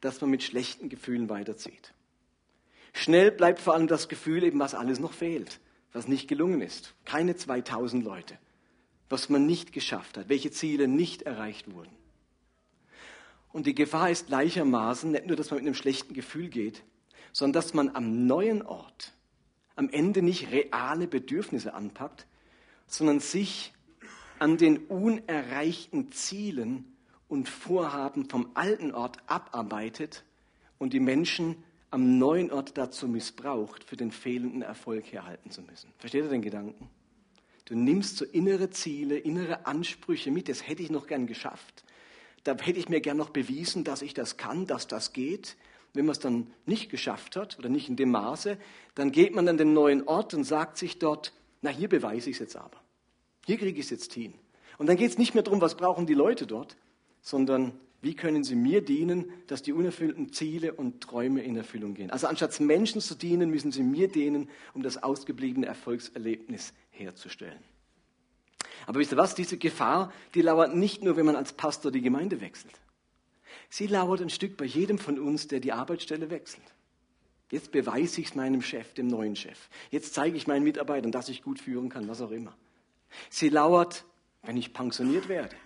dass 0.00 0.20
man 0.20 0.30
mit 0.30 0.42
schlechten 0.42 0.88
Gefühlen 0.88 1.28
weiterzieht. 1.28 1.94
Schnell 2.98 3.30
bleibt 3.30 3.60
vor 3.60 3.74
allem 3.74 3.86
das 3.86 4.08
Gefühl 4.08 4.42
eben, 4.42 4.58
was 4.58 4.74
alles 4.74 4.98
noch 4.98 5.12
fehlt, 5.12 5.60
was 5.92 6.08
nicht 6.08 6.26
gelungen 6.26 6.60
ist. 6.60 6.96
Keine 7.04 7.36
2000 7.36 8.02
Leute, 8.04 8.36
was 9.08 9.28
man 9.28 9.46
nicht 9.46 9.72
geschafft 9.72 10.18
hat, 10.18 10.28
welche 10.28 10.50
Ziele 10.50 10.88
nicht 10.88 11.22
erreicht 11.22 11.72
wurden. 11.72 11.92
Und 13.52 13.66
die 13.68 13.74
Gefahr 13.76 14.10
ist 14.10 14.26
gleichermaßen 14.26 15.12
nicht 15.12 15.26
nur, 15.26 15.36
dass 15.36 15.52
man 15.52 15.58
mit 15.60 15.66
einem 15.68 15.76
schlechten 15.76 16.12
Gefühl 16.12 16.48
geht, 16.48 16.82
sondern 17.32 17.52
dass 17.52 17.72
man 17.72 17.94
am 17.94 18.26
neuen 18.26 18.62
Ort 18.62 19.12
am 19.76 19.88
Ende 19.90 20.20
nicht 20.20 20.50
reale 20.50 21.06
Bedürfnisse 21.06 21.74
anpackt, 21.74 22.26
sondern 22.88 23.20
sich 23.20 23.72
an 24.40 24.56
den 24.56 24.78
unerreichten 24.86 26.10
Zielen 26.10 26.96
und 27.28 27.48
Vorhaben 27.48 28.28
vom 28.28 28.50
alten 28.54 28.90
Ort 28.90 29.18
abarbeitet 29.28 30.24
und 30.78 30.92
die 30.94 31.00
Menschen 31.00 31.62
am 31.90 32.18
neuen 32.18 32.50
Ort 32.50 32.76
dazu 32.76 33.08
missbraucht, 33.08 33.84
für 33.84 33.96
den 33.96 34.10
fehlenden 34.10 34.62
Erfolg 34.62 35.10
herhalten 35.12 35.50
zu 35.50 35.62
müssen. 35.62 35.90
Versteht 35.98 36.24
ihr 36.24 36.30
den 36.30 36.42
Gedanken? 36.42 36.88
Du 37.64 37.74
nimmst 37.74 38.16
so 38.16 38.24
innere 38.24 38.70
Ziele, 38.70 39.18
innere 39.18 39.66
Ansprüche 39.66 40.30
mit, 40.30 40.48
das 40.48 40.66
hätte 40.66 40.82
ich 40.82 40.90
noch 40.90 41.06
gern 41.06 41.26
geschafft. 41.26 41.84
Da 42.44 42.56
hätte 42.56 42.78
ich 42.78 42.88
mir 42.88 43.00
gern 43.00 43.16
noch 43.16 43.30
bewiesen, 43.30 43.84
dass 43.84 44.02
ich 44.02 44.14
das 44.14 44.36
kann, 44.36 44.66
dass 44.66 44.86
das 44.86 45.12
geht. 45.12 45.56
Wenn 45.92 46.06
man 46.06 46.12
es 46.12 46.18
dann 46.18 46.52
nicht 46.66 46.90
geschafft 46.90 47.36
hat 47.36 47.58
oder 47.58 47.68
nicht 47.68 47.88
in 47.88 47.96
dem 47.96 48.10
Maße, 48.10 48.58
dann 48.94 49.12
geht 49.12 49.34
man 49.34 49.48
an 49.48 49.58
den 49.58 49.72
neuen 49.72 50.06
Ort 50.06 50.32
und 50.34 50.44
sagt 50.44 50.78
sich 50.78 50.98
dort, 50.98 51.32
na 51.60 51.70
hier 51.70 51.88
beweise 51.88 52.30
ich 52.30 52.36
es 52.36 52.40
jetzt 52.40 52.56
aber. 52.56 52.80
Hier 53.46 53.58
kriege 53.58 53.78
ich 53.78 53.86
es 53.86 53.90
jetzt 53.90 54.12
hin. 54.12 54.34
Und 54.78 54.86
dann 54.86 54.96
geht 54.96 55.10
es 55.10 55.18
nicht 55.18 55.34
mehr 55.34 55.42
darum, 55.42 55.60
was 55.60 55.76
brauchen 55.76 56.06
die 56.06 56.14
Leute 56.14 56.46
dort, 56.46 56.76
sondern 57.20 57.72
wie 58.00 58.14
können 58.14 58.44
sie 58.44 58.54
mir 58.54 58.80
dienen, 58.80 59.32
dass 59.48 59.62
die 59.62 59.72
unerfüllten 59.72 60.32
Ziele 60.32 60.74
und 60.74 61.00
Träume 61.00 61.42
in 61.42 61.56
Erfüllung 61.56 61.94
gehen. 61.94 62.10
Also 62.10 62.28
anstatt 62.28 62.58
Menschen 62.60 63.00
zu 63.00 63.14
dienen, 63.14 63.50
müssen 63.50 63.72
sie 63.72 63.82
mir 63.82 64.08
dienen, 64.08 64.48
um 64.72 64.82
das 64.82 65.02
ausgebliebene 65.02 65.66
Erfolgserlebnis 65.66 66.72
herzustellen. 66.90 67.58
Aber 68.86 69.00
wisst 69.00 69.12
ihr 69.12 69.18
was? 69.18 69.34
Diese 69.34 69.58
Gefahr, 69.58 70.12
die 70.34 70.42
lauert 70.42 70.74
nicht 70.74 71.02
nur, 71.02 71.16
wenn 71.16 71.26
man 71.26 71.36
als 71.36 71.52
Pastor 71.52 71.90
die 71.90 72.00
Gemeinde 72.00 72.40
wechselt. 72.40 72.74
Sie 73.68 73.86
lauert 73.86 74.22
ein 74.22 74.30
Stück 74.30 74.56
bei 74.56 74.64
jedem 74.64 74.98
von 74.98 75.18
uns, 75.18 75.48
der 75.48 75.60
die 75.60 75.72
Arbeitsstelle 75.72 76.30
wechselt. 76.30 76.64
Jetzt 77.50 77.72
beweise 77.72 78.20
ich 78.20 78.28
es 78.28 78.34
meinem 78.34 78.62
Chef, 78.62 78.94
dem 78.94 79.08
neuen 79.08 79.34
Chef. 79.34 79.68
Jetzt 79.90 80.14
zeige 80.14 80.36
ich 80.36 80.46
meinen 80.46 80.64
Mitarbeitern, 80.64 81.12
dass 81.12 81.28
ich 81.28 81.42
gut 81.42 81.58
führen 81.58 81.88
kann, 81.88 82.08
was 82.08 82.20
auch 82.20 82.30
immer. 82.30 82.54
Sie 83.30 83.48
lauert, 83.48 84.04
wenn 84.42 84.56
ich 84.56 84.72
pensioniert 84.72 85.28
werde. 85.28 85.56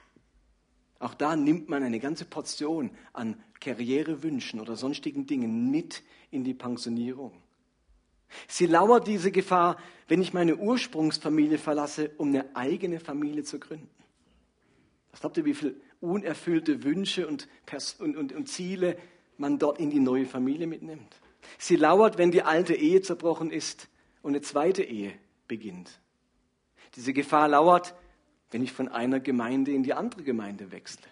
Auch 1.03 1.15
da 1.15 1.35
nimmt 1.35 1.69
man 1.69 1.83
eine 1.83 1.99
ganze 1.99 2.25
Portion 2.25 2.93
an 3.13 3.43
Karrierewünschen 3.61 4.61
oder 4.61 4.77
sonstigen 4.77 5.27
Dingen 5.27 5.69
mit 5.69 6.05
in 6.31 6.45
die 6.45 6.55
Pensionierung. 6.55 7.33
Sie 8.47 8.67
lauert 8.67 9.09
diese 9.09 9.33
Gefahr, 9.33 9.79
wenn 10.07 10.23
ich 10.23 10.33
meine 10.33 10.57
Ursprungsfamilie 10.57 11.59
verlasse, 11.59 12.13
um 12.19 12.29
eine 12.29 12.55
eigene 12.55 13.01
Familie 13.01 13.43
zu 13.43 13.59
gründen. 13.59 13.91
Was 15.11 15.21
glaubt 15.21 15.37
ihr, 15.39 15.45
wie 15.45 15.55
viele 15.55 15.75
unerfüllte 16.01 16.85
Wünsche 16.85 17.27
und, 17.27 17.49
und, 17.99 18.17
und, 18.17 18.33
und 18.33 18.49
Ziele 18.49 18.97
man 19.39 19.59
dort 19.59 19.81
in 19.81 19.91
die 19.91 19.99
neue 19.99 20.27
Familie 20.27 20.69
mitnimmt? 20.69 21.17
Sie 21.59 21.75
lauert, 21.75 22.17
wenn 22.17 22.31
die 22.31 22.45
alte 22.45 22.75
Ehe 22.75 23.03
zerbrochen 23.03 23.51
ist 23.51 23.89
und 24.23 24.31
eine 24.31 24.41
zweite 24.41 24.85
Ehe 24.85 25.13
beginnt. 25.49 25.99
Diese 26.95 27.13
Gefahr 27.13 27.49
lauert, 27.49 27.97
wenn 28.53 28.63
ich 28.63 28.73
von 28.73 28.89
einer 28.89 29.19
Gemeinde 29.19 29.73
in 29.73 29.83
die 29.83 29.95
andere 29.95 30.23
Gemeinde 30.23 30.71
wechsle. 30.71 31.09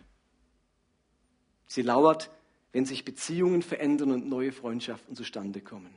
Sie 1.67 1.83
lauert, 1.83 2.31
wenn 2.73 2.85
sich 2.85 3.05
Beziehungen 3.05 3.63
verändern 3.63 4.13
und 4.13 4.29
neue 4.29 4.53
Freundschaften 4.53 5.17
zustande 5.17 5.61
kommen. 5.61 5.95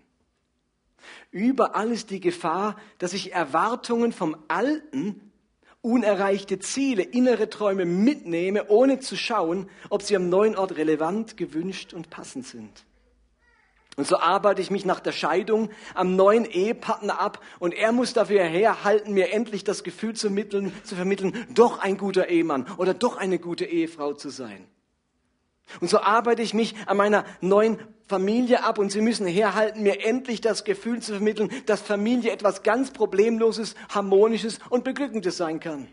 Überall 1.32 1.92
ist 1.92 2.10
die 2.10 2.20
Gefahr, 2.20 2.78
dass 2.98 3.14
ich 3.14 3.34
Erwartungen 3.34 4.12
vom 4.14 4.38
Alten, 4.48 5.32
unerreichte 5.82 6.60
Ziele, 6.60 7.04
innere 7.04 7.50
Träume 7.50 7.86
mitnehme, 7.86 8.70
ohne 8.70 9.00
zu 9.00 9.18
schauen, 9.18 9.70
ob 9.90 10.02
sie 10.02 10.16
am 10.16 10.30
neuen 10.30 10.56
Ort 10.56 10.78
relevant, 10.78 11.36
gewünscht 11.36 11.94
und 11.94 12.10
passend 12.10 12.48
sind. 12.48 12.86
Und 13.96 14.08
so 14.08 14.18
arbeite 14.18 14.62
ich 14.62 14.72
mich 14.72 14.86
nach 14.86 15.00
der 15.00 15.12
Scheidung 15.12 15.70
am 15.94 16.16
neuen 16.16 16.46
Ehepartner 16.46 17.20
ab 17.20 17.40
und 17.60 17.74
er 17.74 17.92
muss 17.92 18.14
dafür 18.14 18.44
herhalten, 18.44 19.14
mir 19.14 19.32
endlich 19.32 19.64
das 19.64 19.84
Gefühl 19.84 20.16
zu, 20.16 20.32
mitteln, 20.32 20.74
zu 20.84 20.96
vermitteln, 20.96 21.46
doch 21.54 21.80
ein 21.80 21.98
guter 21.98 22.28
Ehemann 22.28 22.66
oder 22.78 22.94
doch 22.94 23.18
eine 23.18 23.38
gute 23.38 23.66
Ehefrau 23.66 24.14
zu 24.14 24.30
sein. 24.30 24.68
Und 25.80 25.90
so 25.90 26.00
arbeite 26.00 26.42
ich 26.42 26.54
mich 26.54 26.76
an 26.88 26.98
meiner 26.98 27.24
neuen 27.40 27.80
Familie 28.08 28.64
ab 28.64 28.80
und 28.80 28.92
sie 28.92 29.02
müssen 29.02 29.28
herhalten, 29.28 29.84
mir 29.84 30.04
endlich 30.06 30.42
das 30.42 30.64
Gefühl 30.64 31.02
zu 31.02 31.14
vermitteln, 31.14 31.52
dass 31.66 31.82
Familie 31.82 32.32
etwas 32.32 32.64
ganz 32.64 32.92
Problemloses, 32.92 33.76
Harmonisches 33.90 34.60
und 34.70 34.84
Beglückendes 34.84 35.38
sein 35.38 35.60
kann. 35.60 35.88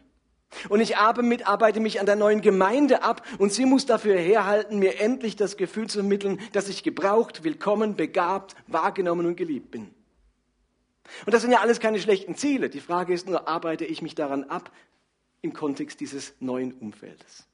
Und 0.69 0.80
ich 0.80 0.97
arbeite 0.97 1.80
mich 1.80 2.00
an 2.00 2.07
der 2.07 2.16
neuen 2.16 2.40
Gemeinde 2.40 3.02
ab 3.02 3.26
und 3.38 3.52
sie 3.52 3.64
muss 3.64 3.87
dafür 3.87 4.19
herhalten, 4.19 4.78
mir 4.78 5.00
endlich 5.00 5.37
das 5.37 5.57
Gefühl 5.57 5.88
zu 5.88 6.00
vermitteln, 6.00 6.40
dass 6.52 6.69
ich 6.69 6.83
gebraucht, 6.83 7.45
willkommen, 7.45 7.95
begabt, 7.97 8.57
wahrgenommen 8.66 9.26
und 9.26 9.37
geliebt 9.37 9.71
bin. 9.71 9.95
Und 11.25 11.33
das 11.33 11.42
sind 11.42 11.52
ja 11.52 11.61
alles 11.61 11.80
keine 11.80 12.00
schlechten 12.00 12.35
Ziele. 12.35 12.69
Die 12.69 12.80
Frage 12.80 13.14
ist 13.14 13.28
nur, 13.28 13.49
arbeite 13.49 13.85
ich 13.85 14.02
mich 14.02 14.14
daran 14.14 14.45
ab 14.45 14.71
im 15.42 15.52
Kontext 15.52 16.00
dieses 16.00 16.35
neuen 16.40 16.73
Umfeldes? 16.75 17.47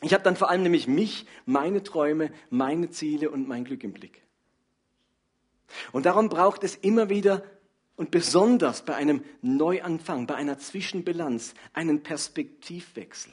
Ich 0.00 0.14
habe 0.14 0.22
dann 0.22 0.36
vor 0.36 0.48
allem 0.48 0.62
nämlich 0.62 0.86
mich, 0.86 1.26
meine 1.44 1.82
Träume, 1.82 2.30
meine 2.50 2.90
Ziele 2.90 3.30
und 3.30 3.48
mein 3.48 3.64
Glück 3.64 3.82
im 3.84 3.92
Blick. 3.92 4.22
Und 5.92 6.06
darum 6.06 6.28
braucht 6.28 6.64
es 6.64 6.76
immer 6.76 7.08
wieder 7.08 7.42
und 7.98 8.10
besonders 8.12 8.82
bei 8.82 8.94
einem 8.94 9.24
Neuanfang, 9.42 10.28
bei 10.28 10.36
einer 10.36 10.58
Zwischenbilanz, 10.58 11.54
einen 11.74 12.04
Perspektivwechsel. 12.04 13.32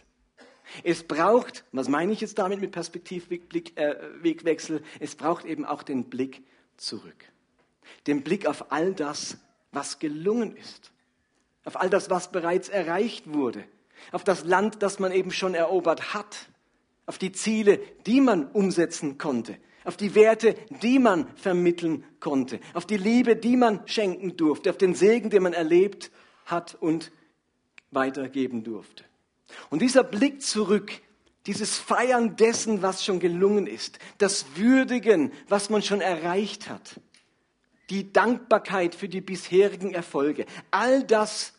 Es 0.83 1.03
braucht, 1.03 1.63
was 1.71 1.87
meine 1.87 2.11
ich 2.11 2.21
jetzt 2.21 2.39
damit 2.39 2.59
mit 2.59 2.71
Perspektivwegwechsel? 2.71 4.77
Äh, 4.77 4.81
es 4.99 5.15
braucht 5.15 5.45
eben 5.45 5.65
auch 5.65 5.83
den 5.83 6.05
Blick 6.05 6.41
zurück. 6.77 7.31
Den 8.07 8.23
Blick 8.23 8.47
auf 8.47 8.71
all 8.71 8.95
das, 8.95 9.37
was 9.71 9.99
gelungen 9.99 10.57
ist. 10.57 10.91
Auf 11.63 11.79
all 11.79 11.91
das, 11.91 12.09
was 12.09 12.31
bereits 12.31 12.67
erreicht 12.67 13.31
wurde. 13.31 13.63
Auf 14.11 14.23
das 14.23 14.45
Land, 14.45 14.81
das 14.81 14.97
man 14.97 15.11
eben 15.11 15.29
schon 15.29 15.53
erobert 15.53 16.15
hat. 16.15 16.49
Auf 17.05 17.19
die 17.19 17.31
Ziele, 17.31 17.77
die 18.07 18.19
man 18.19 18.47
umsetzen 18.47 19.19
konnte 19.19 19.59
auf 19.85 19.97
die 19.97 20.15
Werte, 20.15 20.55
die 20.81 20.99
man 20.99 21.27
vermitteln 21.37 22.03
konnte, 22.19 22.59
auf 22.73 22.85
die 22.85 22.97
Liebe, 22.97 23.35
die 23.35 23.55
man 23.55 23.81
schenken 23.85 24.35
durfte, 24.35 24.69
auf 24.69 24.77
den 24.77 24.95
Segen, 24.95 25.29
den 25.29 25.43
man 25.43 25.53
erlebt 25.53 26.11
hat 26.45 26.75
und 26.75 27.11
weitergeben 27.91 28.63
durfte. 28.63 29.05
Und 29.69 29.81
dieser 29.81 30.03
Blick 30.03 30.41
zurück, 30.41 30.91
dieses 31.45 31.77
Feiern 31.77 32.35
dessen, 32.35 32.81
was 32.81 33.05
schon 33.05 33.19
gelungen 33.19 33.67
ist, 33.67 33.99
das 34.17 34.45
Würdigen, 34.55 35.31
was 35.47 35.69
man 35.69 35.81
schon 35.81 36.01
erreicht 36.01 36.69
hat, 36.69 36.99
die 37.89 38.11
Dankbarkeit 38.11 38.95
für 38.95 39.07
die 39.07 39.21
bisherigen 39.21 39.93
Erfolge, 39.93 40.45
all 40.71 41.03
das 41.03 41.53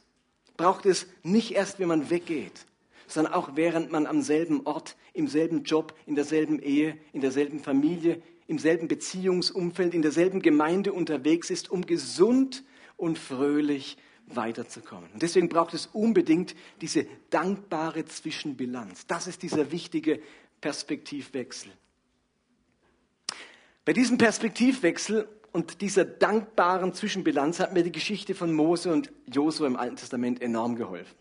braucht 0.57 0.87
es 0.87 1.07
nicht 1.23 1.53
erst, 1.53 1.79
wenn 1.79 1.89
man 1.89 2.11
weggeht, 2.11 2.67
sondern 3.07 3.33
auch 3.33 3.51
während 3.55 3.93
man 3.93 4.07
am 4.07 4.23
selben 4.23 4.67
Ort, 4.67 4.97
im 5.13 5.29
selben 5.29 5.65
Job, 5.65 5.95
in 6.07 6.15
derselben 6.15 6.61
Ehe, 6.61 6.99
in 7.13 7.21
derselben 7.21 7.61
Familie, 7.61 8.23
im 8.47 8.59
selben 8.59 8.89
Beziehungsumfeld, 8.89 9.95
in 9.95 10.03
derselben 10.03 10.41
Gemeinde 10.41 10.93
unterwegs 10.93 11.51
ist, 11.51 11.71
um 11.71 11.87
gesund 11.87 12.65
und 12.97 13.19
fröhlich 13.19 13.97
weiterzukommen. 14.27 15.09
Und 15.13 15.23
deswegen 15.23 15.49
braucht 15.49 15.75
es 15.75 15.87
unbedingt 15.87 16.55
diese 16.81 17.07
dankbare 17.31 18.05
Zwischenbilanz. 18.05 19.07
Das 19.07 19.27
ist 19.27 19.43
dieser 19.43 19.71
wichtige 19.71 20.21
Perspektivwechsel. 20.61 21.71
Bei 23.85 23.93
diesem 23.93 24.19
Perspektivwechsel 24.19 25.29
und 25.53 25.81
dieser 25.81 26.05
dankbaren 26.05 26.93
Zwischenbilanz 26.93 27.61
hat 27.61 27.73
mir 27.73 27.85
die 27.85 27.93
Geschichte 27.93 28.35
von 28.35 28.53
Mose 28.53 28.93
und 28.93 29.13
Josua 29.33 29.67
im 29.67 29.77
Alten 29.77 29.97
Testament 29.97 30.43
enorm 30.43 30.77
geholfen. 30.77 31.15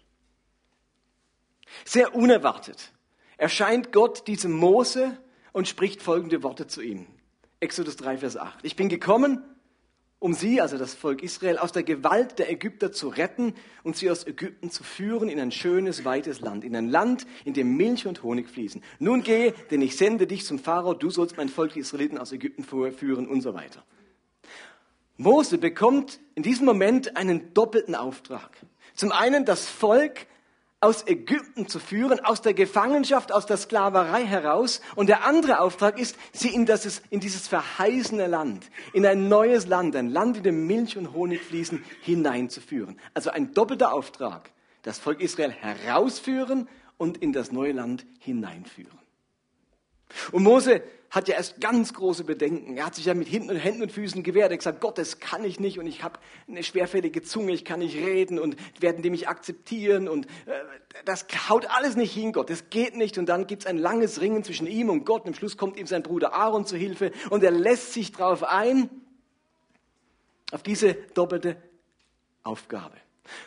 Sehr 1.84 2.16
unerwartet 2.16 2.94
erscheint 3.38 3.92
Gott 3.92 4.28
diesem 4.28 4.54
Mose 4.54 5.18
und 5.52 5.68
spricht 5.68 6.02
folgende 6.02 6.44
Worte 6.44 6.68
zu 6.68 6.82
ihm. 6.82 7.08
Exodus 7.60 7.96
3, 7.98 8.20
Vers 8.20 8.38
8. 8.38 8.60
Ich 8.64 8.76
bin 8.76 8.90
gekommen, 8.90 9.44
um 10.20 10.34
sie, 10.34 10.62
also 10.62 10.78
das 10.78 10.94
Volk 10.94 11.22
Israel, 11.22 11.58
aus 11.58 11.72
der 11.72 11.84
Gewalt 11.84 12.40
der 12.40 12.50
Ägypter 12.50 12.92
zu 12.92 13.10
retten 13.10 13.54
und 13.84 13.96
sie 13.96 14.10
aus 14.10 14.26
Ägypten 14.26 14.72
zu 14.72 14.84
führen 14.84 15.30
in 15.30 15.40
ein 15.40 15.52
schönes, 15.52 16.06
weites 16.06 16.40
Land, 16.40 16.64
in 16.64 16.76
ein 16.76 16.90
Land, 16.90 17.28
in 17.44 17.54
dem 17.54 17.76
Milch 17.78 18.08
und 18.08 18.24
Honig 18.24 18.50
fließen. 18.50 18.82
Nun 19.00 19.24
geh, 19.24 19.54
denn 19.72 19.82
ich 19.82 19.98
sende 19.98 20.26
dich 20.26 20.46
zum 20.46 20.60
Pharao, 20.60 20.94
du 20.94 21.10
sollst 21.10 21.38
mein 21.38 21.50
Volk 21.50 21.74
die 21.74 21.80
Israeliten 21.80 22.18
aus 22.18 22.32
Ägypten 22.32 22.64
vorführen 22.64 23.28
und 23.28 23.42
so 23.42 23.54
weiter. 23.54 23.84
Mose 25.18 25.58
bekommt 25.58 26.20
in 26.34 26.44
diesem 26.44 26.66
Moment 26.66 27.16
einen 27.16 27.54
doppelten 27.54 27.96
Auftrag. 27.96 28.52
Zum 28.96 29.12
einen 29.12 29.46
das 29.46 29.68
Volk 29.68 30.28
aus 30.86 31.08
Ägypten 31.08 31.68
zu 31.68 31.80
führen, 31.80 32.20
aus 32.20 32.44
der 32.44 32.54
Gefangenschaft, 32.54 33.32
aus 33.32 33.48
der 33.48 33.58
Sklaverei 33.58 34.24
heraus. 34.24 34.82
Und 34.94 35.10
der 35.10 35.26
andere 35.26 35.60
Auftrag 35.60 36.00
ist, 36.00 36.16
sie 36.32 36.50
in, 36.50 36.68
das, 36.68 37.02
in 37.10 37.20
dieses 37.20 37.48
verheißene 37.48 38.28
Land, 38.28 38.70
in 38.94 39.04
ein 39.04 39.28
neues 39.28 39.66
Land, 39.66 39.96
ein 39.96 40.10
Land, 40.10 40.38
in 40.38 40.44
dem 40.44 40.68
Milch 40.68 40.96
und 40.96 41.12
Honig 41.12 41.42
fließen, 41.42 41.84
hineinzuführen. 42.04 43.00
Also 43.16 43.32
ein 43.32 43.52
doppelter 43.56 43.94
Auftrag. 43.94 44.52
Das 44.84 45.00
Volk 45.00 45.22
Israel 45.22 45.50
herausführen 45.50 46.70
und 46.98 47.18
in 47.18 47.34
das 47.34 47.52
neue 47.52 47.72
Land 47.72 48.06
hineinführen. 48.20 49.00
Und 50.32 50.44
Mose 50.44 50.84
hat 51.10 51.28
ja 51.28 51.36
erst 51.36 51.62
ganz 51.62 51.94
große 51.94 52.24
Bedenken. 52.24 52.78
Er 52.78 52.88
hat 52.88 52.96
sich 52.96 53.06
ja 53.06 53.14
mit 53.14 53.32
Händen 53.32 53.82
und 53.82 53.92
Füßen 53.92 54.24
gewehrt. 54.24 54.52
Er 54.52 54.54
hat 54.54 54.60
gesagt, 54.60 54.82
Gott, 54.82 54.98
das 54.98 55.20
kann 55.20 55.44
ich 55.44 55.60
nicht 55.60 55.80
und 55.80 55.88
ich 55.88 56.04
habe 56.04 56.20
eine 56.48 56.64
schwerfällige 56.64 57.22
Zunge, 57.22 57.54
ich 57.54 57.64
kann 57.64 57.80
nicht 57.80 57.96
reden 57.96 58.40
und 58.40 58.56
werden 58.82 59.02
die 59.02 59.10
mich 59.10 59.28
akzeptieren 59.28 60.08
und 60.08 60.26
äh, 60.46 60.52
das 61.06 61.26
haut 61.50 61.68
alles 61.70 61.96
nicht 61.96 62.14
hin, 62.14 62.34
Gott, 62.34 62.50
das 62.50 62.70
geht 62.70 62.96
nicht. 62.96 63.18
Und 63.18 63.28
dann 63.28 63.48
gibt 63.48 63.64
es 63.64 63.68
ein 63.68 63.78
langes 63.78 64.22
Ringen 64.22 64.44
zwischen 64.44 64.68
ihm 64.68 64.90
und 64.90 65.06
Gott 65.06 65.24
und 65.24 65.30
am 65.30 65.34
Schluss 65.36 65.58
kommt 65.58 65.78
ihm 65.78 65.88
sein 65.88 66.04
Bruder 66.04 66.34
Aaron 66.34 66.66
zu 66.66 66.78
Hilfe 66.78 67.12
und 67.30 67.44
er 67.44 67.52
lässt 67.52 67.94
sich 67.94 68.12
darauf 68.12 68.44
ein, 68.44 68.90
auf 70.52 70.64
diese 70.64 70.94
doppelte 71.14 71.58
Aufgabe. 72.44 72.96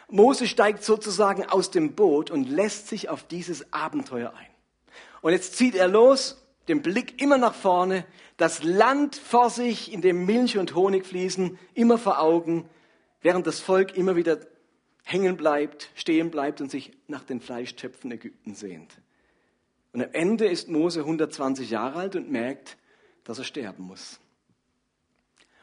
Mose 0.09 0.47
steigt 0.47 0.83
sozusagen 0.83 1.45
aus 1.45 1.71
dem 1.71 1.95
Boot 1.95 2.31
und 2.31 2.49
lässt 2.49 2.89
sich 2.89 3.09
auf 3.09 3.25
dieses 3.25 3.73
Abenteuer 3.73 4.33
ein. 4.37 4.47
Und 5.21 5.33
jetzt 5.33 5.57
zieht 5.57 5.75
er 5.75 5.89
los 5.89 6.43
den 6.69 6.83
Blick 6.83 7.21
immer 7.21 7.39
nach 7.39 7.55
vorne, 7.55 8.05
das 8.37 8.63
Land 8.63 9.17
vor 9.17 9.51
sich, 9.51 9.93
in 9.93 10.03
dem 10.03 10.27
Milch 10.27 10.59
und 10.59 10.75
Honig 10.75 11.07
fließen, 11.07 11.59
immer 11.75 11.99
vor 11.99 12.21
Augen, 12.21 12.69
während 13.23 13.47
das 13.47 13.61
Volk 13.61 13.97
immer 13.97 14.17
wieder 14.17 14.39
hängen 15.03 15.37
bleibt, 15.37 15.91
stehen 15.95 16.31
bleibt 16.31 16.61
und 16.61 16.71
sich 16.71 16.93
nach 17.07 17.25
den 17.25 17.41
Fleischtöpfen 17.41 18.13
Ägypten 18.13 18.55
sehnt. 18.55 19.01
Und 19.93 20.03
am 20.03 20.11
Ende 20.13 20.47
ist 20.47 20.69
Mose 20.69 21.01
120 21.01 21.71
Jahre 21.71 21.99
alt 21.99 22.17
und 22.17 22.31
merkt, 22.31 22.77
dass 23.25 23.39
er 23.39 23.45
sterben 23.45 23.85
muss. 23.85 24.21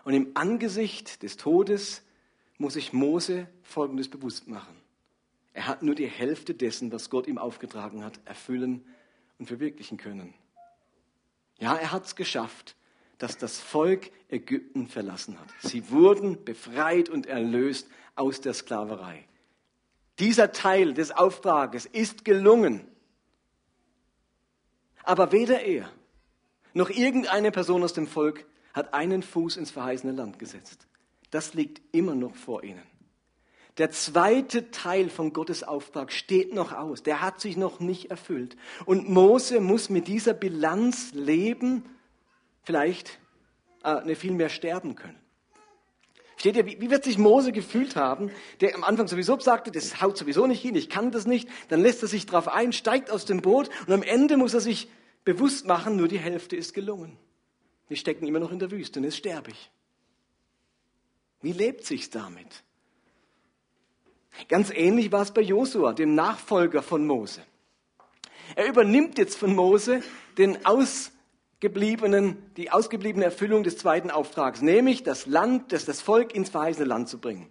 Und 0.03 0.13
im 0.13 0.31
Angesicht 0.33 1.23
des 1.23 1.37
Todes 1.37 2.03
muss 2.57 2.73
sich 2.73 2.93
Mose 2.93 3.47
Folgendes 3.63 4.09
bewusst 4.09 4.47
machen. 4.47 4.75
Er 5.53 5.67
hat 5.67 5.83
nur 5.83 5.95
die 5.95 6.07
Hälfte 6.07 6.53
dessen, 6.53 6.91
was 6.91 7.09
Gott 7.09 7.27
ihm 7.27 7.37
aufgetragen 7.37 8.03
hat, 8.03 8.19
erfüllen 8.25 8.83
und 9.39 9.45
verwirklichen 9.45 9.97
können. 9.97 10.33
Ja, 11.59 11.75
er 11.75 11.91
hat 11.91 12.05
es 12.05 12.15
geschafft, 12.15 12.75
dass 13.17 13.37
das 13.37 13.59
Volk 13.59 14.11
Ägypten 14.29 14.87
verlassen 14.87 15.39
hat. 15.39 15.47
Sie 15.59 15.89
wurden 15.89 16.43
befreit 16.43 17.09
und 17.09 17.27
erlöst 17.27 17.87
aus 18.15 18.41
der 18.41 18.53
Sklaverei. 18.53 19.25
Dieser 20.19 20.51
Teil 20.51 20.93
des 20.93 21.11
Auftrages 21.11 21.85
ist 21.85 22.25
gelungen. 22.25 22.87
Aber 25.03 25.31
weder 25.31 25.61
er 25.61 25.89
noch 26.73 26.89
irgendeine 26.89 27.51
Person 27.51 27.83
aus 27.83 27.93
dem 27.93 28.07
Volk 28.07 28.45
hat 28.73 28.93
einen 28.93 29.23
Fuß 29.23 29.57
ins 29.57 29.71
verheißene 29.71 30.13
Land 30.13 30.39
gesetzt. 30.39 30.87
Das 31.31 31.53
liegt 31.53 31.81
immer 31.95 32.15
noch 32.15 32.35
vor 32.35 32.63
ihnen. 32.63 32.83
Der 33.77 33.91
zweite 33.91 34.71
Teil 34.71 35.09
von 35.09 35.33
Gottes 35.33 35.63
Auftrag 35.63 36.13
steht 36.13 36.53
noch 36.53 36.71
aus. 36.71 37.03
Der 37.03 37.21
hat 37.21 37.41
sich 37.41 37.57
noch 37.57 37.79
nicht 37.79 38.09
erfüllt. 38.09 38.55
Und 38.85 39.09
Mose 39.09 39.59
muss 39.59 39.89
mit 39.89 40.07
dieser 40.07 40.33
Bilanz 40.33 41.11
leben, 41.13 41.83
vielleicht 42.63 43.19
äh, 43.83 44.15
viel 44.15 44.31
mehr 44.31 44.49
sterben 44.49 44.95
können. 44.95 45.19
Steht 46.37 46.55
ihr, 46.55 46.65
wie, 46.65 46.79
wie 46.79 46.89
wird 46.89 47.03
sich 47.03 47.17
Mose 47.17 47.51
gefühlt 47.51 47.95
haben, 47.95 48.31
der 48.61 48.75
am 48.75 48.83
Anfang 48.83 49.07
sowieso 49.07 49.39
sagte, 49.39 49.71
das 49.71 50.01
haut 50.01 50.17
sowieso 50.17 50.47
nicht 50.47 50.61
hin, 50.61 50.75
ich 50.75 50.89
kann 50.89 51.11
das 51.11 51.25
nicht. 51.25 51.49
Dann 51.69 51.81
lässt 51.81 52.01
er 52.01 52.07
sich 52.07 52.25
drauf 52.25 52.47
ein, 52.47 52.73
steigt 52.73 53.09
aus 53.11 53.25
dem 53.25 53.41
Boot 53.41 53.69
und 53.87 53.93
am 53.93 54.03
Ende 54.03 54.37
muss 54.37 54.53
er 54.53 54.59
sich 54.61 54.89
bewusst 55.23 55.65
machen, 55.65 55.95
nur 55.95 56.07
die 56.07 56.19
Hälfte 56.19 56.55
ist 56.55 56.73
gelungen. 56.73 57.17
Wir 57.87 57.97
stecken 57.97 58.27
immer 58.27 58.39
noch 58.39 58.51
in 58.51 58.59
der 58.59 58.71
Wüste 58.71 58.99
und 58.99 59.05
jetzt 59.05 59.17
sterbe 59.17 59.51
ich. 59.51 59.71
Wie 61.41 61.51
lebt 61.51 61.85
sich's 61.85 62.09
damit? 62.09 62.63
Ganz 64.47 64.69
ähnlich 64.71 65.11
war 65.11 65.21
es 65.21 65.31
bei 65.31 65.41
Josua, 65.41 65.93
dem 65.93 66.15
Nachfolger 66.15 66.81
von 66.81 67.05
Mose. 67.05 67.41
Er 68.55 68.67
übernimmt 68.67 69.17
jetzt 69.17 69.37
von 69.37 69.55
Mose 69.55 70.01
den 70.37 70.65
ausgebliebenen, 70.65 72.37
die 72.57 72.71
ausgebliebene 72.71 73.25
Erfüllung 73.25 73.63
des 73.63 73.77
zweiten 73.77 74.11
Auftrags, 74.11 74.61
nämlich 74.61 75.03
das 75.03 75.25
Land, 75.25 75.71
das, 75.71 75.85
das 75.85 76.01
Volk 76.01 76.35
ins 76.35 76.49
verheißene 76.49 76.85
Land 76.85 77.09
zu 77.09 77.17
bringen. 77.17 77.49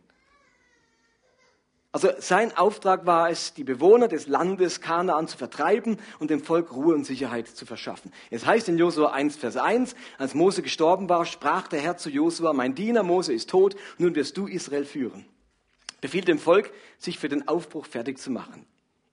Also 1.94 2.08
sein 2.18 2.56
Auftrag 2.56 3.06
war 3.06 3.30
es, 3.30 3.54
die 3.54 3.62
Bewohner 3.62 4.08
des 4.08 4.26
Landes 4.26 4.80
Kanaan 4.80 5.28
zu 5.28 5.38
vertreiben 5.38 5.98
und 6.18 6.28
dem 6.28 6.42
Volk 6.42 6.72
Ruhe 6.72 6.92
und 6.92 7.04
Sicherheit 7.04 7.46
zu 7.46 7.66
verschaffen. 7.66 8.12
Es 8.32 8.44
heißt 8.44 8.68
in 8.68 8.78
Josua 8.78 9.12
1, 9.12 9.36
Vers 9.36 9.56
1, 9.56 9.94
als 10.18 10.34
Mose 10.34 10.62
gestorben 10.62 11.08
war, 11.08 11.24
sprach 11.24 11.68
der 11.68 11.80
Herr 11.80 11.96
zu 11.96 12.10
Josua, 12.10 12.52
mein 12.52 12.74
Diener 12.74 13.04
Mose 13.04 13.32
ist 13.32 13.48
tot, 13.48 13.76
nun 13.98 14.16
wirst 14.16 14.36
du 14.36 14.48
Israel 14.48 14.84
führen. 14.84 15.24
Befiehlt 16.04 16.28
dem 16.28 16.38
Volk, 16.38 16.70
sich 16.98 17.18
für 17.18 17.30
den 17.30 17.48
Aufbruch 17.48 17.86
fertig 17.86 18.18
zu 18.18 18.30
machen. 18.30 18.66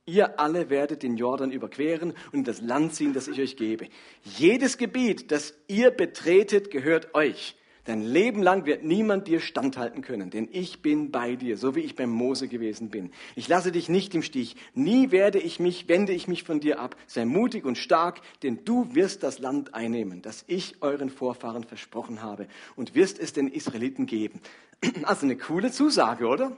Ihr 0.05 0.41
alle 0.41 0.69
werdet 0.69 1.03
den 1.03 1.15
Jordan 1.15 1.49
überqueren 1.49 2.11
und 2.33 2.39
in 2.39 2.43
das 2.43 2.59
Land 2.59 2.93
ziehen, 2.95 3.13
das 3.13 3.29
ich 3.29 3.39
euch 3.39 3.55
gebe. 3.55 3.87
Jedes 4.23 4.77
Gebiet, 4.77 5.31
das 5.31 5.53
ihr 5.69 5.91
betretet, 5.91 6.69
gehört 6.69 7.15
euch. 7.15 7.55
Dein 7.85 8.01
Leben 8.01 8.43
lang 8.43 8.65
wird 8.65 8.83
niemand 8.83 9.29
dir 9.29 9.39
standhalten 9.39 10.01
können, 10.01 10.31
denn 10.31 10.49
ich 10.51 10.81
bin 10.81 11.11
bei 11.11 11.37
dir, 11.37 11.55
so 11.55 11.77
wie 11.77 11.79
ich 11.79 11.95
beim 11.95 12.09
Mose 12.09 12.49
gewesen 12.49 12.89
bin. 12.89 13.11
Ich 13.37 13.47
lasse 13.47 13.71
dich 13.71 13.87
nicht 13.87 14.13
im 14.13 14.21
Stich. 14.21 14.57
Nie 14.73 15.11
werde 15.11 15.39
ich 15.39 15.61
mich, 15.61 15.87
wende 15.87 16.11
ich 16.11 16.27
mich 16.27 16.43
von 16.43 16.59
dir 16.59 16.77
ab. 16.77 16.97
Sei 17.07 17.23
mutig 17.23 17.63
und 17.63 17.77
stark, 17.77 18.19
denn 18.43 18.65
du 18.65 18.93
wirst 18.95 19.23
das 19.23 19.39
Land 19.39 19.73
einnehmen, 19.73 20.21
das 20.21 20.43
ich 20.47 20.81
euren 20.81 21.09
Vorfahren 21.09 21.63
versprochen 21.63 22.21
habe 22.21 22.49
und 22.75 22.95
wirst 22.95 23.17
es 23.17 23.31
den 23.31 23.47
Israeliten 23.47 24.07
geben. 24.07 24.41
Also 25.03 25.25
eine 25.25 25.37
coole 25.37 25.71
Zusage, 25.71 26.27
oder? 26.27 26.57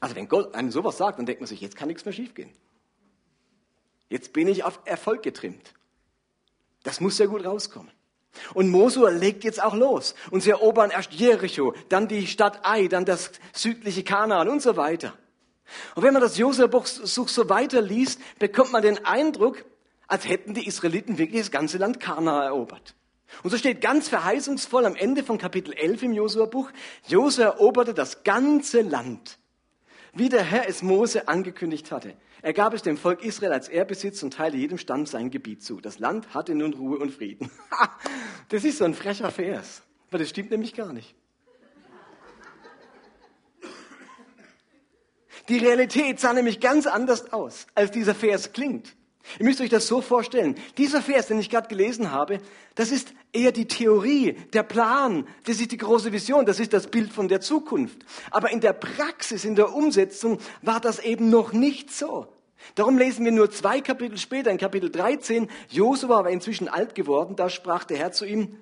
Also 0.00 0.14
wenn 0.14 0.28
Gott 0.28 0.54
einem 0.54 0.70
sowas 0.70 0.98
sagt, 0.98 1.18
dann 1.18 1.26
denkt 1.26 1.40
man 1.40 1.48
sich, 1.48 1.60
jetzt 1.60 1.76
kann 1.76 1.88
nichts 1.88 2.04
mehr 2.04 2.12
schiefgehen. 2.12 2.50
Jetzt 4.08 4.32
bin 4.32 4.48
ich 4.48 4.64
auf 4.64 4.80
Erfolg 4.84 5.22
getrimmt. 5.22 5.74
Das 6.82 7.00
muss 7.00 7.16
sehr 7.16 7.28
gut 7.28 7.44
rauskommen. 7.44 7.90
Und 8.54 8.68
Mosua 8.68 9.10
legt 9.10 9.44
jetzt 9.44 9.62
auch 9.62 9.74
los. 9.74 10.14
Und 10.30 10.42
sie 10.42 10.50
erobern 10.50 10.90
erst 10.90 11.12
Jericho, 11.12 11.74
dann 11.88 12.08
die 12.08 12.26
Stadt 12.26 12.60
Ai, 12.64 12.88
dann 12.88 13.04
das 13.04 13.32
südliche 13.52 14.04
Kanaan 14.04 14.48
und 14.48 14.62
so 14.62 14.76
weiter. 14.76 15.14
Und 15.94 16.02
wenn 16.02 16.12
man 16.12 16.22
das 16.22 16.38
Josua-Buch 16.38 16.86
so 16.86 17.48
weiterliest, 17.48 18.20
bekommt 18.38 18.72
man 18.72 18.82
den 18.82 19.04
Eindruck, 19.04 19.64
als 20.06 20.26
hätten 20.26 20.54
die 20.54 20.66
Israeliten 20.66 21.18
wirklich 21.18 21.42
das 21.42 21.50
ganze 21.50 21.78
Land 21.78 22.00
Kanaan 22.00 22.44
erobert. 22.44 22.94
Und 23.42 23.50
so 23.50 23.58
steht 23.58 23.82
ganz 23.82 24.08
verheißungsvoll 24.08 24.86
am 24.86 24.96
Ende 24.96 25.22
von 25.22 25.36
Kapitel 25.36 25.74
11 25.74 26.04
im 26.04 26.12
Josua-Buch, 26.14 26.70
Josua 27.08 27.44
eroberte 27.46 27.92
das 27.92 28.24
ganze 28.24 28.80
Land, 28.80 29.38
wie 30.18 30.28
der 30.28 30.42
Herr 30.42 30.68
es 30.68 30.82
Mose 30.82 31.28
angekündigt 31.28 31.92
hatte. 31.92 32.14
Er 32.42 32.52
gab 32.52 32.74
es 32.74 32.82
dem 32.82 32.96
Volk 32.96 33.24
Israel 33.24 33.52
als 33.52 33.68
Ehrbesitz 33.68 34.22
und 34.22 34.34
teilte 34.34 34.56
jedem 34.56 34.78
Stamm 34.78 35.06
sein 35.06 35.30
Gebiet 35.30 35.62
zu. 35.62 35.80
Das 35.80 35.98
Land 35.98 36.34
hatte 36.34 36.54
nun 36.54 36.74
Ruhe 36.74 36.98
und 36.98 37.12
Frieden. 37.12 37.50
das 38.48 38.64
ist 38.64 38.78
so 38.78 38.84
ein 38.84 38.94
frecher 38.94 39.30
Vers, 39.30 39.82
aber 40.08 40.18
das 40.18 40.28
stimmt 40.28 40.50
nämlich 40.50 40.74
gar 40.74 40.92
nicht. 40.92 41.14
Die 45.48 45.58
Realität 45.58 46.20
sah 46.20 46.34
nämlich 46.34 46.60
ganz 46.60 46.86
anders 46.86 47.32
aus, 47.32 47.66
als 47.74 47.90
dieser 47.90 48.14
Vers 48.14 48.52
klingt. 48.52 48.94
Ihr 49.38 49.44
müsst 49.44 49.60
euch 49.60 49.70
das 49.70 49.86
so 49.86 50.00
vorstellen. 50.00 50.54
Dieser 50.76 51.02
Vers, 51.02 51.26
den 51.26 51.38
ich 51.38 51.50
gerade 51.50 51.68
gelesen 51.68 52.10
habe, 52.12 52.40
das 52.74 52.90
ist 52.90 53.12
eher 53.32 53.52
die 53.52 53.66
Theorie, 53.66 54.36
der 54.52 54.62
Plan, 54.62 55.26
das 55.44 55.60
ist 55.60 55.72
die 55.72 55.76
große 55.76 56.12
Vision, 56.12 56.46
das 56.46 56.60
ist 56.60 56.72
das 56.72 56.86
Bild 56.86 57.12
von 57.12 57.28
der 57.28 57.40
Zukunft. 57.40 57.98
Aber 58.30 58.50
in 58.50 58.60
der 58.60 58.72
Praxis, 58.72 59.44
in 59.44 59.56
der 59.56 59.74
Umsetzung 59.74 60.38
war 60.62 60.80
das 60.80 60.98
eben 60.98 61.30
noch 61.30 61.52
nicht 61.52 61.92
so. 61.92 62.28
Darum 62.74 62.98
lesen 62.98 63.24
wir 63.24 63.32
nur 63.32 63.50
zwei 63.50 63.80
Kapitel 63.80 64.18
später, 64.18 64.50
in 64.50 64.58
Kapitel 64.58 64.90
13, 64.90 65.48
Josua 65.68 66.24
war 66.24 66.30
inzwischen 66.30 66.68
alt 66.68 66.94
geworden, 66.94 67.36
da 67.36 67.48
sprach 67.48 67.84
der 67.84 67.98
Herr 67.98 68.12
zu 68.12 68.24
ihm, 68.24 68.56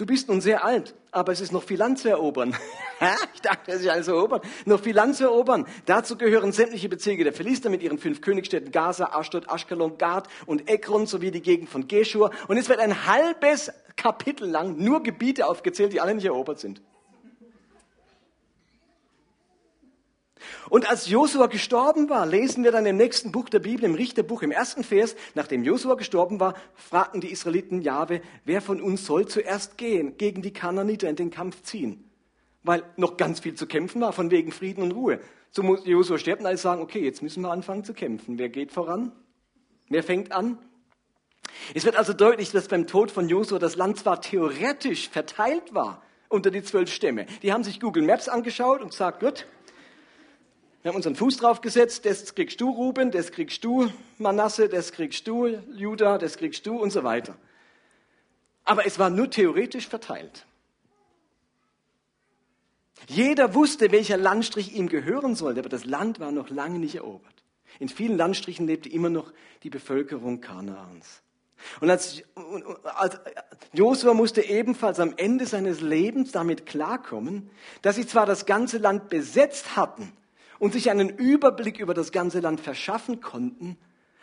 Du 0.00 0.06
bist 0.06 0.28
nun 0.28 0.40
sehr 0.40 0.64
alt, 0.64 0.94
aber 1.10 1.30
es 1.30 1.42
ist 1.42 1.52
noch 1.52 1.62
viel 1.62 1.78
Land 1.78 1.98
zu 1.98 2.08
erobern. 2.08 2.56
ich 3.34 3.42
dachte, 3.42 3.70
es 3.70 3.82
ist 3.82 3.88
alles 3.88 4.08
erobern. 4.08 4.40
Noch 4.64 4.80
viel 4.80 4.96
Land 4.96 5.16
zu 5.16 5.24
erobern. 5.24 5.66
Dazu 5.84 6.16
gehören 6.16 6.52
sämtliche 6.52 6.88
Bezirke 6.88 7.22
der 7.22 7.34
Philister 7.34 7.68
mit 7.68 7.82
ihren 7.82 7.98
fünf 7.98 8.22
Königstädten 8.22 8.72
Gaza, 8.72 9.10
Ashdod, 9.12 9.50
Ashkelon, 9.50 9.98
Gad 9.98 10.26
und 10.46 10.70
Ekron 10.70 11.06
sowie 11.06 11.30
die 11.30 11.42
Gegend 11.42 11.68
von 11.68 11.86
Geshur. 11.86 12.30
Und 12.48 12.56
es 12.56 12.70
wird 12.70 12.80
ein 12.80 13.04
halbes 13.04 13.72
Kapitel 13.94 14.48
lang 14.48 14.78
nur 14.78 15.02
Gebiete 15.02 15.46
aufgezählt, 15.46 15.92
die 15.92 16.00
alle 16.00 16.14
nicht 16.14 16.24
erobert 16.24 16.60
sind. 16.60 16.80
Und 20.68 20.88
als 20.88 21.08
Josua 21.08 21.46
gestorben 21.46 22.10
war, 22.10 22.26
lesen 22.26 22.64
wir 22.64 22.72
dann 22.72 22.86
im 22.86 22.96
nächsten 22.96 23.32
Buch 23.32 23.48
der 23.48 23.60
Bibel, 23.60 23.84
im 23.84 23.94
Richterbuch, 23.94 24.42
im 24.42 24.50
ersten 24.50 24.84
Vers, 24.84 25.16
nachdem 25.34 25.64
Josua 25.64 25.94
gestorben 25.94 26.38
war, 26.38 26.54
fragten 26.74 27.20
die 27.20 27.30
Israeliten 27.30 27.82
Jahwe, 27.82 28.20
wer 28.44 28.60
von 28.60 28.80
uns 28.80 29.06
soll 29.06 29.26
zuerst 29.26 29.78
gehen, 29.78 30.16
gegen 30.16 30.42
die 30.42 30.52
Kananiter 30.52 31.08
in 31.08 31.16
den 31.16 31.30
Kampf 31.30 31.62
ziehen? 31.62 32.10
Weil 32.62 32.82
noch 32.96 33.16
ganz 33.16 33.40
viel 33.40 33.54
zu 33.54 33.66
kämpfen 33.66 34.00
war, 34.02 34.12
von 34.12 34.30
wegen 34.30 34.52
Frieden 34.52 34.82
und 34.82 34.92
Ruhe. 34.92 35.20
So 35.50 35.62
muss 35.62 35.86
Josua 35.86 36.18
sterben, 36.18 36.46
alle 36.46 36.58
sagen, 36.58 36.82
okay, 36.82 37.02
jetzt 37.02 37.22
müssen 37.22 37.42
wir 37.42 37.50
anfangen 37.50 37.84
zu 37.84 37.94
kämpfen. 37.94 38.38
Wer 38.38 38.50
geht 38.50 38.70
voran? 38.70 39.12
Wer 39.88 40.02
fängt 40.02 40.30
an? 40.32 40.58
Es 41.74 41.84
wird 41.84 41.96
also 41.96 42.12
deutlich, 42.12 42.52
dass 42.52 42.68
beim 42.68 42.86
Tod 42.86 43.10
von 43.10 43.28
Josua 43.28 43.58
das 43.58 43.76
Land 43.76 43.98
zwar 43.98 44.20
theoretisch 44.20 45.08
verteilt 45.08 45.74
war 45.74 46.02
unter 46.28 46.50
die 46.50 46.62
zwölf 46.62 46.92
Stämme. 46.92 47.26
Die 47.42 47.52
haben 47.52 47.64
sich 47.64 47.80
Google 47.80 48.04
Maps 48.04 48.28
angeschaut 48.28 48.80
und 48.80 48.90
gesagt, 48.90 49.20
gut, 49.20 49.46
wir 50.82 50.90
haben 50.90 50.96
unseren 50.96 51.16
Fuß 51.16 51.36
draufgesetzt, 51.36 52.06
das 52.06 52.34
kriegst 52.34 52.60
du 52.60 52.70
Ruben, 52.70 53.10
das 53.10 53.32
kriegst 53.32 53.64
du 53.64 53.90
Manasse, 54.18 54.68
das 54.68 54.92
kriegst 54.92 55.26
du 55.26 55.46
Judah, 55.74 56.16
das 56.16 56.38
kriegst 56.38 56.66
du 56.66 56.78
und 56.78 56.90
so 56.90 57.04
weiter. 57.04 57.36
Aber 58.64 58.86
es 58.86 58.98
war 58.98 59.10
nur 59.10 59.30
theoretisch 59.30 59.88
verteilt. 59.88 60.46
Jeder 63.08 63.54
wusste, 63.54 63.92
welcher 63.92 64.16
Landstrich 64.16 64.74
ihm 64.74 64.88
gehören 64.88 65.34
sollte, 65.34 65.60
aber 65.60 65.68
das 65.68 65.84
Land 65.84 66.20
war 66.20 66.32
noch 66.32 66.48
lange 66.48 66.78
nicht 66.78 66.96
erobert. 66.96 67.42
In 67.78 67.88
vielen 67.88 68.16
Landstrichen 68.16 68.66
lebte 68.66 68.88
immer 68.88 69.10
noch 69.10 69.32
die 69.62 69.70
Bevölkerung 69.70 70.40
Kanaans. 70.40 71.22
Und 71.80 71.90
als, 71.90 72.22
als 72.84 73.20
Josua 73.72 74.14
musste 74.14 74.42
ebenfalls 74.42 74.98
am 74.98 75.14
Ende 75.16 75.46
seines 75.46 75.80
Lebens 75.80 76.32
damit 76.32 76.64
klarkommen, 76.64 77.50
dass 77.82 77.96
sie 77.96 78.06
zwar 78.06 78.24
das 78.24 78.46
ganze 78.46 78.78
Land 78.78 79.08
besetzt 79.10 79.76
hatten, 79.76 80.12
und 80.60 80.74
sich 80.74 80.90
einen 80.90 81.08
Überblick 81.08 81.80
über 81.80 81.94
das 81.94 82.12
ganze 82.12 82.38
Land 82.38 82.60
verschaffen 82.60 83.20
konnten, 83.20 83.76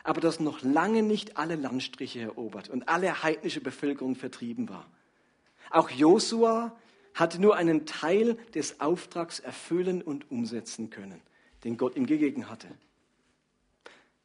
aber 0.04 0.22
dass 0.22 0.40
noch 0.40 0.62
lange 0.62 1.04
nicht 1.04 1.36
alle 1.36 1.56
Landstriche 1.56 2.22
erobert 2.22 2.70
und 2.70 2.88
alle 2.88 3.24
heidnische 3.24 3.60
Bevölkerung 3.60 4.16
vertrieben 4.16 4.70
war. 4.70 4.86
Auch 5.72 5.90
Josua 5.90 6.78
hatte 7.14 7.42
nur 7.42 7.58
einen 7.58 7.86
Teil 7.86 8.38
des 8.54 8.80
Auftrags 8.80 9.40
erfüllen 9.40 10.02
und 10.02 10.32
umsetzen 10.32 10.92
können, 10.92 11.20
den 11.66 11.76
Gott 11.76 11.98
ihm 11.98 12.06
gegeben 12.06 12.50
hatte. 12.50 12.68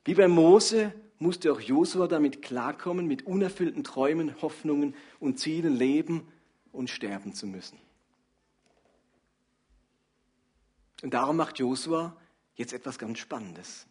Wie 0.05 0.15
bei 0.15 0.29
Mose 0.29 0.93
musste 1.19 1.51
auch 1.51 1.61
Josua 1.61 2.09
damit 2.09 2.43
klarkommen, 2.43 3.07
mit 3.07 3.27
unerfüllten 3.27 3.85
Träumen, 3.85 4.41
Hoffnungen 4.43 4.95
und 5.19 5.39
Zielen 5.39 5.75
leben 5.75 6.29
und 6.73 6.91
sterben 6.91 7.33
zu 7.33 7.47
müssen. 7.47 7.79
Und 11.03 11.15
darum 11.15 11.37
macht 11.37 11.59
Josua 11.59 12.17
jetzt 12.55 12.73
etwas 12.73 12.99
ganz 12.99 13.19
Spannendes. 13.19 13.87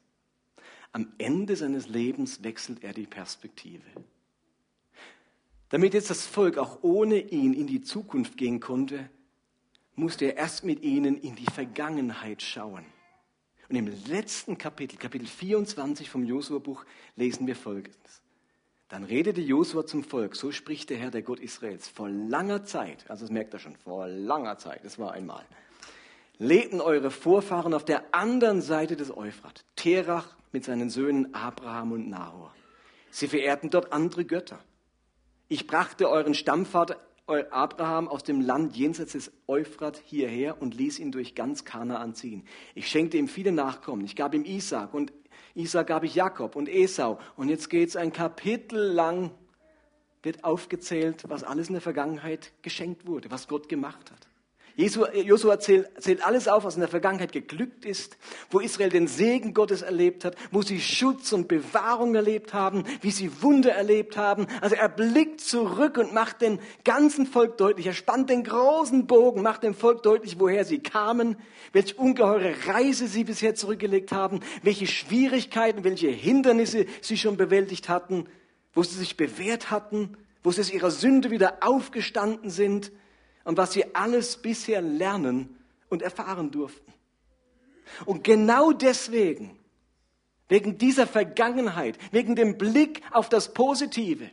Am 0.93 1.13
Ende 1.17 1.56
seines 1.56 1.88
Lebens 1.88 2.43
wechselt 2.43 2.84
er 2.84 2.93
die 2.93 3.06
Perspektive. 3.06 3.86
Damit 5.69 5.93
jetzt 5.93 6.10
das 6.10 6.26
Volk 6.26 6.58
auch 6.58 6.80
ohne 6.82 7.17
ihn 7.17 7.54
in 7.54 7.67
die 7.67 7.82
Zukunft 7.82 8.38
gehen 8.38 8.60
konnte, 8.60 9.10
musste 9.95 10.26
er 10.26 10.38
erst 10.38 10.63
mit 10.63 10.82
ihnen 10.82 11.17
in 11.17 11.36
die 11.36 11.45
Vergangenheit 11.45 12.41
schauen. 12.41 12.86
Und 13.69 13.76
im 13.78 13.88
letzten 14.08 14.58
Kapitel, 14.58 14.97
Kapitel 14.97 15.28
24 15.28 16.10
vom 16.10 16.26
Josua-Buch, 16.26 16.84
lesen 17.15 17.47
wir 17.47 17.56
Folgendes. 17.56 18.21
Dann 18.89 19.06
redete 19.06 19.39
Josua 19.39 19.86
zum 19.86 20.04
Volk, 20.04 20.36
so 20.36 20.52
spricht 20.52 20.89
der 20.89 20.97
Herr, 20.97 21.12
der 21.12 21.21
Gott 21.21 21.39
Israels, 21.39 21.88
vor 21.88 22.10
langer 22.10 22.65
Zeit, 22.65 23.10
also 23.10 23.24
das 23.24 23.32
merkt 23.32 23.54
er 23.54 23.60
schon, 23.60 23.78
vor 23.78 24.08
langer 24.08 24.58
Zeit, 24.58 24.84
das 24.84 25.00
war 25.00 25.13
einmal, 25.13 25.45
lebten 26.41 26.82
eure 26.82 27.12
Vorfahren 27.12 27.75
auf 27.75 27.86
der 27.86 28.15
anderen 28.15 28.62
Seite 28.62 28.95
des 28.95 29.15
Euphrat, 29.15 29.63
Terach 29.75 30.36
mit 30.51 30.65
seinen 30.65 30.89
Söhnen 30.89 31.36
Abraham 31.36 31.91
und 31.91 32.10
Nahor. 32.10 32.51
Sie 33.12 33.27
verehrten 33.27 33.69
dort 33.69 33.93
andere 33.93 34.25
Götter. 34.25 34.60
Ich 35.49 35.67
brachte 35.67 36.10
euren 36.10 36.34
Stammvater 36.34 36.99
Abraham 37.27 38.08
aus 38.08 38.23
dem 38.23 38.41
Land 38.41 38.75
jenseits 38.75 39.12
des 39.12 39.32
Euphrat 39.47 40.01
hierher 40.04 40.60
und 40.60 40.75
ließ 40.75 40.97
ihn 40.97 41.12
durch 41.12 41.36
ganz 41.36 41.63
Kanaan 41.63 42.15
ziehen. 42.15 42.43
Ich 42.73 42.88
schenkte 42.88 43.17
ihm 43.17 43.27
viele 43.27 43.51
Nachkommen. 43.51 44.04
Ich 44.04 44.15
gab 44.15 44.34
ihm 44.34 44.43
Isaac 44.43 44.95
und 44.95 45.13
Isaac 45.54 45.88
gab 45.88 46.04
ich 46.04 46.15
Jakob 46.15 46.56
und 46.56 46.67
Esau. 46.67 47.19
Und 47.38 47.49
jetzt 47.49 47.69
geht 47.69 47.89
es 47.89 47.95
ein 47.95 48.12
Kapitel 48.12 48.80
lang, 48.80 49.30
wird 50.23 50.43
aufgezählt, 50.43 51.23
was 51.27 51.43
alles 51.43 51.67
in 51.67 51.73
der 51.73 51.82
Vergangenheit 51.82 52.51
geschenkt 52.63 53.06
wurde, 53.06 53.30
was 53.30 53.47
Gott 53.47 53.69
gemacht 53.69 54.12
hat. 54.12 54.31
Josua 54.76 55.60
zählt, 55.60 55.90
zählt 56.02 56.26
alles 56.26 56.48
auf, 56.48 56.64
was 56.64 56.76
in 56.76 56.82
der 56.82 56.90
Vergangenheit 56.90 57.32
geglückt 57.32 57.84
ist, 57.86 58.18
wo 58.50 58.60
Israel 58.60 58.90
den 58.90 59.08
Segen 59.08 59.54
Gottes 59.54 59.82
erlebt 59.82 60.24
hat, 60.24 60.36
wo 60.52 60.62
sie 60.62 60.80
Schutz 60.80 61.34
und 61.34 61.48
Bewahrung 61.48 62.16
erlebt 62.16 62.54
haben, 62.54 62.84
wie 63.02 63.12
sie 63.12 63.42
Wunder 63.42 63.74
erlebt 63.74 64.16
haben. 64.16 64.48
Also 64.62 64.76
er 64.76 64.88
blickt 64.88 65.42
zurück 65.42 65.98
und 65.98 66.14
macht 66.14 66.42
dem 66.42 66.60
ganzen 66.86 67.26
Volk 67.26 67.58
deutlich, 67.58 67.88
er 67.88 67.94
spannt 67.94 68.30
den 68.30 68.44
großen 68.44 69.08
Bogen, 69.08 69.42
macht 69.42 69.64
dem 69.64 69.74
Volk 69.74 70.04
deutlich, 70.04 70.40
woher 70.40 70.64
sie 70.64 70.80
kamen, 70.80 71.36
welche 71.74 71.96
ungeheure 71.96 72.54
Reise 72.68 73.08
sie 73.08 73.24
bisher 73.24 73.56
zurückgelegt 73.56 74.12
haben, 74.12 74.40
welche 74.64 74.88
Schwierigkeiten, 74.88 75.84
welche 75.84 76.10
Hindernisse 76.10 76.86
sie 77.02 77.18
schon 77.18 77.36
bewältigt 77.36 77.90
hatten, 77.90 78.26
wo 78.74 78.84
sie 78.84 78.98
sich 78.98 79.18
bewährt 79.18 79.70
hatten, 79.70 80.18
wo 80.44 80.52
sie 80.52 80.62
aus 80.62 80.72
ihrer 80.72 80.92
Sünde 80.92 81.30
wieder 81.30 81.58
aufgestanden 81.62 82.50
sind 82.50 82.92
und 83.43 83.58
was 83.58 83.73
sie 83.73 83.95
alles 83.95 84.38
bisher 84.38 84.82
lernen 84.82 85.58
und 85.89 86.01
erfahren 86.01 86.51
durften. 86.51 86.93
Und 88.06 88.23
genau 88.23 88.71
deswegen, 88.71 89.58
wegen 90.47 90.77
dieser 90.77 91.08
Vergangenheit, 91.08 91.97
wegen 92.12 92.36
dem 92.36 92.58
Blick 92.58 93.01
auf 93.12 93.30
das 93.30 93.54
Positive, 93.54 94.30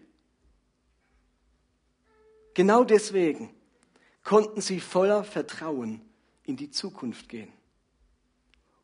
genau 2.55 2.85
deswegen 2.85 3.55
konnten 4.25 4.61
sie 4.61 4.81
voller 4.81 5.25
Vertrauen 5.25 6.03
in 6.45 6.57
die 6.57 6.71
Zukunft 6.71 7.29
gehen. 7.29 7.53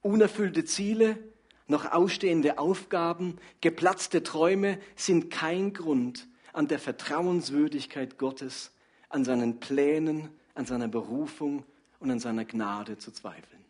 Unerfüllte 0.00 0.64
Ziele, 0.64 1.18
noch 1.66 1.90
ausstehende 1.90 2.58
Aufgaben, 2.58 3.38
geplatzte 3.60 4.22
Träume 4.22 4.78
sind 4.96 5.30
kein 5.30 5.72
Grund, 5.72 6.28
an 6.52 6.68
der 6.68 6.78
Vertrauenswürdigkeit 6.78 8.16
Gottes 8.16 8.70
an 9.14 9.24
seinen 9.24 9.60
Plänen, 9.60 10.28
an 10.54 10.66
seiner 10.66 10.88
Berufung 10.88 11.64
und 12.00 12.10
an 12.10 12.18
seiner 12.18 12.44
Gnade 12.44 12.98
zu 12.98 13.12
zweifeln. 13.12 13.64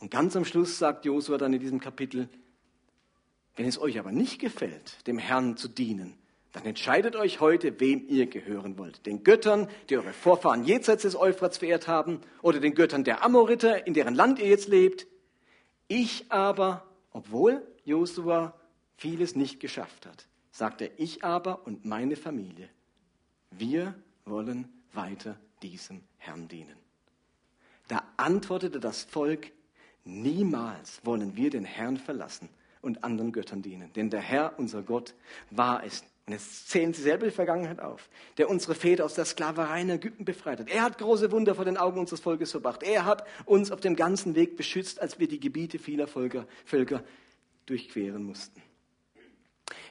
Und 0.00 0.10
ganz 0.10 0.36
am 0.36 0.44
Schluss 0.44 0.78
sagt 0.78 1.04
Josua 1.04 1.38
dann 1.38 1.54
in 1.54 1.60
diesem 1.60 1.80
Kapitel, 1.80 2.28
wenn 3.56 3.66
es 3.66 3.80
euch 3.80 3.98
aber 3.98 4.12
nicht 4.12 4.38
gefällt, 4.38 5.06
dem 5.06 5.18
Herrn 5.18 5.56
zu 5.56 5.66
dienen, 5.66 6.14
dann 6.52 6.64
entscheidet 6.64 7.16
euch 7.16 7.40
heute, 7.40 7.80
wem 7.80 8.06
ihr 8.08 8.26
gehören 8.26 8.78
wollt. 8.78 9.04
Den 9.06 9.24
Göttern, 9.24 9.68
die 9.88 9.96
eure 9.96 10.12
Vorfahren 10.12 10.64
jenseits 10.64 11.02
des 11.02 11.16
Euphrats 11.16 11.58
verehrt 11.58 11.88
haben, 11.88 12.20
oder 12.42 12.60
den 12.60 12.74
Göttern 12.74 13.02
der 13.02 13.24
Amoriter, 13.24 13.86
in 13.86 13.94
deren 13.94 14.14
Land 14.14 14.38
ihr 14.38 14.46
jetzt 14.46 14.68
lebt. 14.68 15.06
Ich 15.88 16.30
aber, 16.30 16.86
obwohl 17.12 17.66
Josua 17.84 18.54
vieles 18.96 19.36
nicht 19.36 19.58
geschafft 19.58 20.06
hat, 20.06 20.28
sagte 20.58 20.90
ich 20.96 21.22
aber 21.22 21.64
und 21.66 21.84
meine 21.84 22.16
Familie, 22.16 22.68
wir 23.52 23.94
wollen 24.24 24.68
weiter 24.92 25.38
diesem 25.62 26.02
Herrn 26.16 26.48
dienen. 26.48 26.76
Da 27.86 28.02
antwortete 28.16 28.80
das 28.80 29.04
Volk, 29.04 29.52
niemals 30.04 31.00
wollen 31.04 31.36
wir 31.36 31.50
den 31.50 31.64
Herrn 31.64 31.96
verlassen 31.96 32.48
und 32.82 33.04
anderen 33.04 33.30
Göttern 33.30 33.62
dienen. 33.62 33.92
Denn 33.92 34.10
der 34.10 34.20
Herr, 34.20 34.58
unser 34.58 34.82
Gott, 34.82 35.14
war 35.52 35.84
es. 35.84 36.02
Und 36.26 36.32
jetzt 36.32 36.68
zählen 36.68 36.92
sie 36.92 37.02
selber 37.02 37.26
die 37.26 37.32
Vergangenheit 37.32 37.78
auf, 37.78 38.10
der 38.36 38.50
unsere 38.50 38.74
Väter 38.74 39.04
aus 39.04 39.14
der 39.14 39.26
Sklaverei 39.26 39.82
in 39.82 39.90
Ägypten 39.90 40.24
befreit 40.24 40.58
hat. 40.58 40.68
Er 40.68 40.82
hat 40.82 40.98
große 40.98 41.30
Wunder 41.30 41.54
vor 41.54 41.66
den 41.66 41.76
Augen 41.76 42.00
unseres 42.00 42.20
Volkes 42.20 42.50
verbracht. 42.50 42.82
Er 42.82 43.04
hat 43.04 43.24
uns 43.44 43.70
auf 43.70 43.80
dem 43.80 43.94
ganzen 43.94 44.34
Weg 44.34 44.56
beschützt, 44.56 45.00
als 45.00 45.20
wir 45.20 45.28
die 45.28 45.38
Gebiete 45.38 45.78
vieler 45.78 46.08
Völker, 46.08 46.48
Völker 46.64 47.04
durchqueren 47.66 48.24
mussten. 48.24 48.60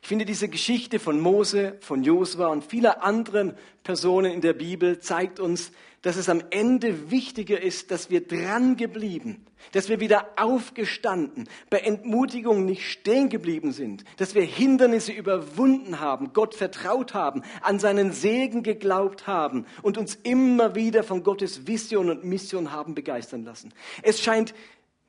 Ich 0.08 0.10
finde, 0.10 0.24
diese 0.24 0.48
Geschichte 0.48 1.00
von 1.00 1.20
Mose, 1.20 1.76
von 1.82 2.02
Josua 2.02 2.48
und 2.48 2.64
vieler 2.64 3.04
anderen 3.04 3.56
Personen 3.84 4.32
in 4.32 4.40
der 4.40 4.54
Bibel 4.54 5.02
zeigt 5.02 5.38
uns, 5.38 5.74
dass 6.02 6.16
es 6.16 6.30
am 6.30 6.42
Ende 6.50 7.12
wichtiger 7.12 7.62
ist, 7.62 7.92
dass 7.92 8.10
wir 8.10 8.26
dran 8.26 8.78
geblieben, 8.78 9.46
dass 9.74 9.90
wir 9.90 10.00
wieder 10.00 10.30
aufgestanden, 10.38 11.50
bei 11.70 11.80
Entmutigung 11.80 12.64
nicht 12.64 12.90
stehen 12.90 13.28
geblieben 13.28 13.74
sind, 13.74 14.06
dass 14.16 14.34
wir 14.34 14.44
Hindernisse 14.44 15.12
überwunden 15.12 16.00
haben, 16.00 16.32
Gott 16.32 16.56
vertraut 16.56 17.14
haben, 17.14 17.42
an 17.62 17.78
seinen 17.78 18.14
Segen 18.14 18.64
geglaubt 18.64 19.28
haben 19.28 19.66
und 19.82 19.98
uns 19.98 20.16
immer 20.24 20.74
wieder 20.74 21.04
von 21.04 21.22
Gottes 21.22 21.68
Vision 21.68 22.10
und 22.10 22.24
Mission 22.24 22.72
haben 22.72 22.96
begeistern 22.96 23.44
lassen. 23.44 23.74
Es 24.04 24.22
scheint 24.22 24.54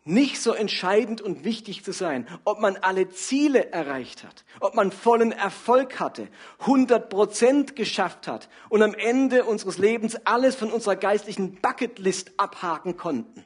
nicht 0.08 0.40
so 0.40 0.52
entscheidend 0.52 1.20
und 1.20 1.44
wichtig 1.44 1.84
zu 1.84 1.92
sein, 1.92 2.26
ob 2.44 2.60
man 2.60 2.76
alle 2.76 3.10
Ziele 3.10 3.70
erreicht 3.72 4.24
hat, 4.24 4.44
ob 4.60 4.74
man 4.74 4.90
vollen 4.90 5.32
Erfolg 5.32 6.00
hatte, 6.00 6.28
100 6.60 7.10
Prozent 7.10 7.76
geschafft 7.76 8.26
hat 8.26 8.48
und 8.70 8.82
am 8.82 8.94
Ende 8.94 9.44
unseres 9.44 9.78
Lebens 9.78 10.16
alles 10.24 10.56
von 10.56 10.72
unserer 10.72 10.96
geistlichen 10.96 11.56
Bucketlist 11.56 12.32
abhaken 12.38 12.96
konnten. 12.96 13.44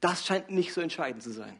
Das 0.00 0.26
scheint 0.26 0.50
nicht 0.50 0.74
so 0.74 0.80
entscheidend 0.80 1.22
zu 1.22 1.30
sein. 1.30 1.58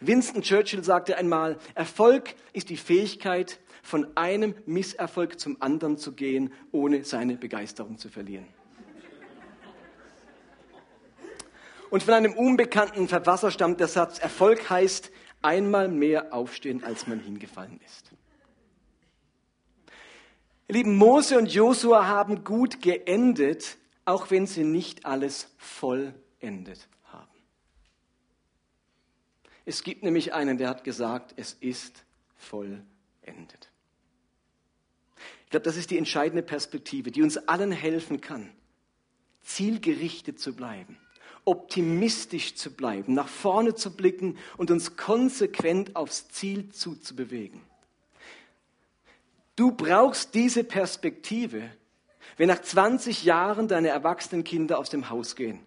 Winston 0.00 0.42
Churchill 0.42 0.84
sagte 0.84 1.16
einmal, 1.16 1.58
Erfolg 1.74 2.34
ist 2.52 2.68
die 2.68 2.76
Fähigkeit, 2.76 3.58
von 3.82 4.16
einem 4.16 4.54
Misserfolg 4.64 5.38
zum 5.38 5.60
anderen 5.60 5.98
zu 5.98 6.12
gehen, 6.12 6.52
ohne 6.72 7.04
seine 7.04 7.36
Begeisterung 7.36 7.98
zu 7.98 8.08
verlieren. 8.08 8.46
Und 11.94 12.02
von 12.02 12.14
einem 12.14 12.32
unbekannten 12.32 13.06
Verfasser 13.06 13.52
stammt 13.52 13.78
der 13.78 13.86
Satz, 13.86 14.18
Erfolg 14.18 14.68
heißt 14.68 15.12
einmal 15.42 15.86
mehr 15.86 16.34
aufstehen, 16.34 16.82
als 16.82 17.06
man 17.06 17.20
hingefallen 17.20 17.80
ist. 17.86 18.10
Lieben, 20.66 20.96
Mose 20.96 21.38
und 21.38 21.46
Josua 21.54 22.08
haben 22.08 22.42
gut 22.42 22.82
geendet, 22.82 23.76
auch 24.06 24.32
wenn 24.32 24.48
sie 24.48 24.64
nicht 24.64 25.06
alles 25.06 25.54
vollendet 25.56 26.88
haben. 27.04 27.38
Es 29.64 29.84
gibt 29.84 30.02
nämlich 30.02 30.34
einen, 30.34 30.58
der 30.58 30.70
hat 30.70 30.82
gesagt, 30.82 31.34
es 31.36 31.52
ist 31.60 32.04
vollendet. 32.34 33.70
Ich 35.44 35.50
glaube, 35.50 35.62
das 35.62 35.76
ist 35.76 35.92
die 35.92 35.98
entscheidende 35.98 36.42
Perspektive, 36.42 37.12
die 37.12 37.22
uns 37.22 37.36
allen 37.36 37.70
helfen 37.70 38.20
kann, 38.20 38.50
zielgerichtet 39.44 40.40
zu 40.40 40.56
bleiben 40.56 40.98
optimistisch 41.44 42.54
zu 42.54 42.70
bleiben, 42.70 43.14
nach 43.14 43.28
vorne 43.28 43.74
zu 43.74 43.94
blicken 43.94 44.38
und 44.56 44.70
uns 44.70 44.96
konsequent 44.96 45.94
aufs 45.96 46.28
Ziel 46.28 46.70
zuzubewegen. 46.70 47.60
Du 49.56 49.72
brauchst 49.72 50.34
diese 50.34 50.64
Perspektive, 50.64 51.70
wenn 52.36 52.48
nach 52.48 52.60
20 52.60 53.24
Jahren 53.24 53.68
deine 53.68 53.88
erwachsenen 53.88 54.42
Kinder 54.42 54.78
aus 54.78 54.90
dem 54.90 55.10
Haus 55.10 55.36
gehen 55.36 55.60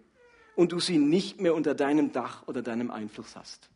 und 0.55 0.71
du 0.71 0.79
sie 0.79 0.97
nicht 0.97 1.39
mehr 1.39 1.55
unter 1.55 1.75
deinem 1.75 2.11
Dach 2.11 2.47
oder 2.47 2.61
deinem 2.61 2.91
Einfluss 2.91 3.35
hast. 3.35 3.69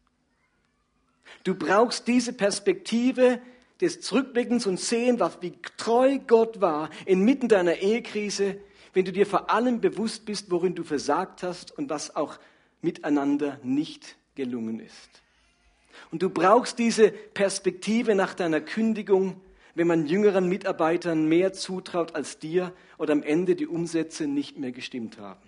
Du 1.44 1.56
brauchst 1.56 2.08
diese 2.08 2.34
Perspektive 2.34 3.40
des 3.80 4.02
Zurückblickens 4.02 4.68
und 4.68 4.80
sehen, 4.80 5.20
wie 5.40 5.54
treu 5.78 6.20
Gott 6.20 6.62
war 6.62 6.90
inmitten 7.06 7.48
deiner 7.48 7.78
Ehekrise, 7.78 8.58
wenn 8.94 9.06
du 9.06 9.12
dir 9.12 9.26
vor 9.26 9.50
allem 9.50 9.82
bewusst 9.82 10.26
bist, 10.26 10.52
worin 10.52 10.76
du 10.76 10.84
versagt 10.84 11.44
hast 11.44 11.78
und 11.78 11.90
was 11.90 12.16
auch 12.16 12.38
miteinander 12.82 13.60
nicht 13.64 14.18
gelungen 14.36 14.80
ist. 14.80 15.22
Und 16.12 16.22
du 16.22 16.30
brauchst 16.30 16.80
diese 16.80 17.12
Perspektive 17.12 18.16
nach 18.16 18.34
deiner 18.34 18.62
Kündigung, 18.62 19.40
wenn 19.76 19.88
man 19.88 20.06
jüngeren 20.06 20.50
Mitarbeitern 20.50 21.26
mehr 21.28 21.54
zutraut 21.54 22.16
als 22.16 22.40
dir 22.40 22.74
oder 22.98 23.14
am 23.14 23.24
Ende 23.24 23.56
die 23.56 23.68
Umsätze 23.68 24.28
nicht 24.28 24.58
mehr 24.58 24.72
gestimmt 24.72 25.18
haben. 25.18 25.42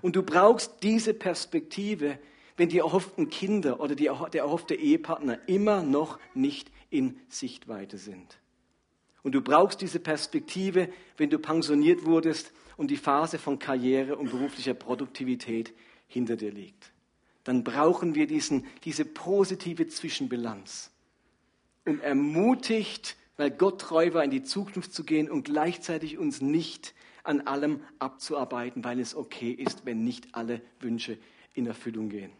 Und 0.00 0.16
du 0.16 0.22
brauchst 0.22 0.82
diese 0.82 1.14
Perspektive, 1.14 2.18
wenn 2.56 2.68
die 2.68 2.78
erhofften 2.78 3.30
Kinder 3.30 3.80
oder 3.80 3.94
die, 3.94 4.10
der 4.32 4.42
erhoffte 4.42 4.74
Ehepartner 4.74 5.38
immer 5.46 5.82
noch 5.82 6.18
nicht 6.34 6.70
in 6.90 7.18
Sichtweite 7.28 7.98
sind. 7.98 8.38
Und 9.22 9.32
du 9.32 9.40
brauchst 9.40 9.80
diese 9.80 10.00
Perspektive, 10.00 10.88
wenn 11.16 11.30
du 11.30 11.38
pensioniert 11.38 12.04
wurdest 12.04 12.52
und 12.76 12.90
die 12.90 12.96
Phase 12.96 13.38
von 13.38 13.58
Karriere 13.58 14.16
und 14.16 14.30
beruflicher 14.30 14.74
Produktivität 14.74 15.72
hinter 16.08 16.36
dir 16.36 16.50
liegt. 16.50 16.92
Dann 17.44 17.64
brauchen 17.64 18.14
wir 18.14 18.26
diesen, 18.26 18.66
diese 18.84 19.04
positive 19.04 19.86
Zwischenbilanz. 19.88 20.90
und 21.84 22.00
ermutigt, 22.00 23.16
weil 23.36 23.50
Gott 23.50 23.80
treu 23.80 24.14
war, 24.14 24.22
in 24.22 24.30
die 24.30 24.44
Zukunft 24.44 24.92
zu 24.92 25.04
gehen 25.04 25.30
und 25.30 25.44
gleichzeitig 25.44 26.18
uns 26.18 26.40
nicht 26.40 26.94
an 27.24 27.40
allem 27.42 27.80
abzuarbeiten, 27.98 28.84
weil 28.84 29.00
es 29.00 29.14
okay 29.14 29.50
ist, 29.50 29.84
wenn 29.84 30.04
nicht 30.04 30.28
alle 30.32 30.60
Wünsche 30.80 31.18
in 31.54 31.66
Erfüllung 31.66 32.08
gehen. 32.08 32.32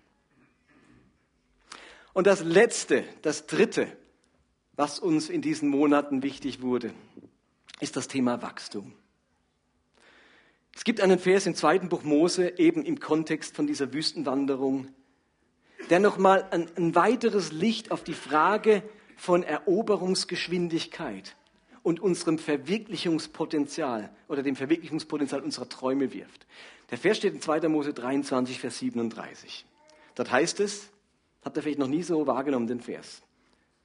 Und 2.12 2.26
das 2.26 2.44
Letzte, 2.44 3.04
das 3.22 3.46
Dritte, 3.46 3.88
was 4.74 4.98
uns 4.98 5.28
in 5.28 5.42
diesen 5.42 5.68
Monaten 5.68 6.22
wichtig 6.22 6.62
wurde, 6.62 6.92
ist 7.80 7.96
das 7.96 8.08
Thema 8.08 8.42
Wachstum. 8.42 8.92
Es 10.74 10.84
gibt 10.84 11.00
einen 11.00 11.18
Vers 11.18 11.46
im 11.46 11.54
zweiten 11.54 11.88
Buch 11.88 12.02
Mose, 12.02 12.58
eben 12.58 12.84
im 12.84 12.98
Kontext 12.98 13.54
von 13.54 13.66
dieser 13.66 13.92
Wüstenwanderung, 13.92 14.88
der 15.90 16.00
nochmal 16.00 16.48
ein, 16.50 16.68
ein 16.76 16.94
weiteres 16.94 17.52
Licht 17.52 17.90
auf 17.90 18.02
die 18.02 18.14
Frage 18.14 18.82
von 19.16 19.42
Eroberungsgeschwindigkeit 19.42 21.36
und 21.82 22.00
unserem 22.00 22.38
Verwirklichungspotenzial 22.38 24.10
oder 24.28 24.42
dem 24.42 24.56
Verwirklichungspotenzial 24.56 25.42
unserer 25.42 25.68
Träume 25.68 26.12
wirft. 26.12 26.46
Der 26.90 26.98
Vers 26.98 27.18
steht 27.18 27.34
in 27.34 27.40
2. 27.40 27.68
Mose 27.68 27.92
23, 27.92 28.58
Vers 28.58 28.78
37. 28.78 29.66
Dort 30.14 30.30
heißt 30.30 30.60
es, 30.60 30.88
habt 31.44 31.56
ihr 31.56 31.62
vielleicht 31.62 31.78
noch 31.78 31.88
nie 31.88 32.02
so 32.02 32.26
wahrgenommen, 32.26 32.66
den 32.66 32.80
Vers. 32.80 33.22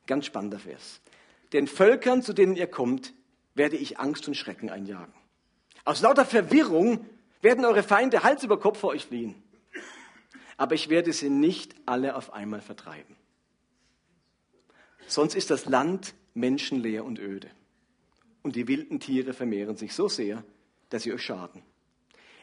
Ganz 0.08 0.26
spannender 0.26 0.60
Vers. 0.60 1.02
Den 1.54 1.68
Völkern, 1.68 2.24
zu 2.24 2.34
denen 2.34 2.56
ihr 2.56 2.68
kommt, 2.68 3.14
werde 3.54 3.78
ich 3.78 4.00
Angst 4.00 4.28
und 4.28 4.36
Schrecken 4.36 4.70
einjagen. 4.70 5.14
Aus 5.86 6.02
lauter 6.02 6.26
Verwirrung 6.26 7.06
werden 7.42 7.64
eure 7.66 7.84
Feinde 7.84 8.24
Hals 8.24 8.44
über 8.44 8.60
Kopf 8.60 8.80
vor 8.80 8.90
euch 8.90 9.06
fliehen. 9.06 9.36
Aber 10.58 10.76
ich 10.76 10.90
werde 10.90 11.14
sie 11.14 11.30
nicht 11.30 11.76
alle 11.86 12.16
auf 12.16 12.34
einmal 12.34 12.62
vertreiben. 12.62 13.16
Sonst 15.08 15.36
ist 15.36 15.50
das 15.50 15.66
Land 15.66 16.16
menschenleer 16.34 17.06
und 17.06 17.20
öde. 17.20 17.50
Und 18.44 18.56
die 18.56 18.68
wilden 18.68 19.00
Tiere 19.00 19.34
vermehren 19.34 19.78
sich 19.78 19.94
so 19.94 20.10
sehr, 20.10 20.44
dass 20.90 21.04
sie 21.04 21.14
euch 21.14 21.22
schaden. 21.22 21.64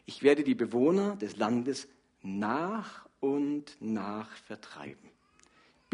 Ich 0.06 0.22
werde 0.22 0.44
die 0.44 0.54
Bewohner 0.54 1.16
des 1.16 1.36
Landes 1.36 1.88
nach 2.22 3.06
und 3.20 3.76
nach 3.80 4.30
vertreiben, 4.36 5.10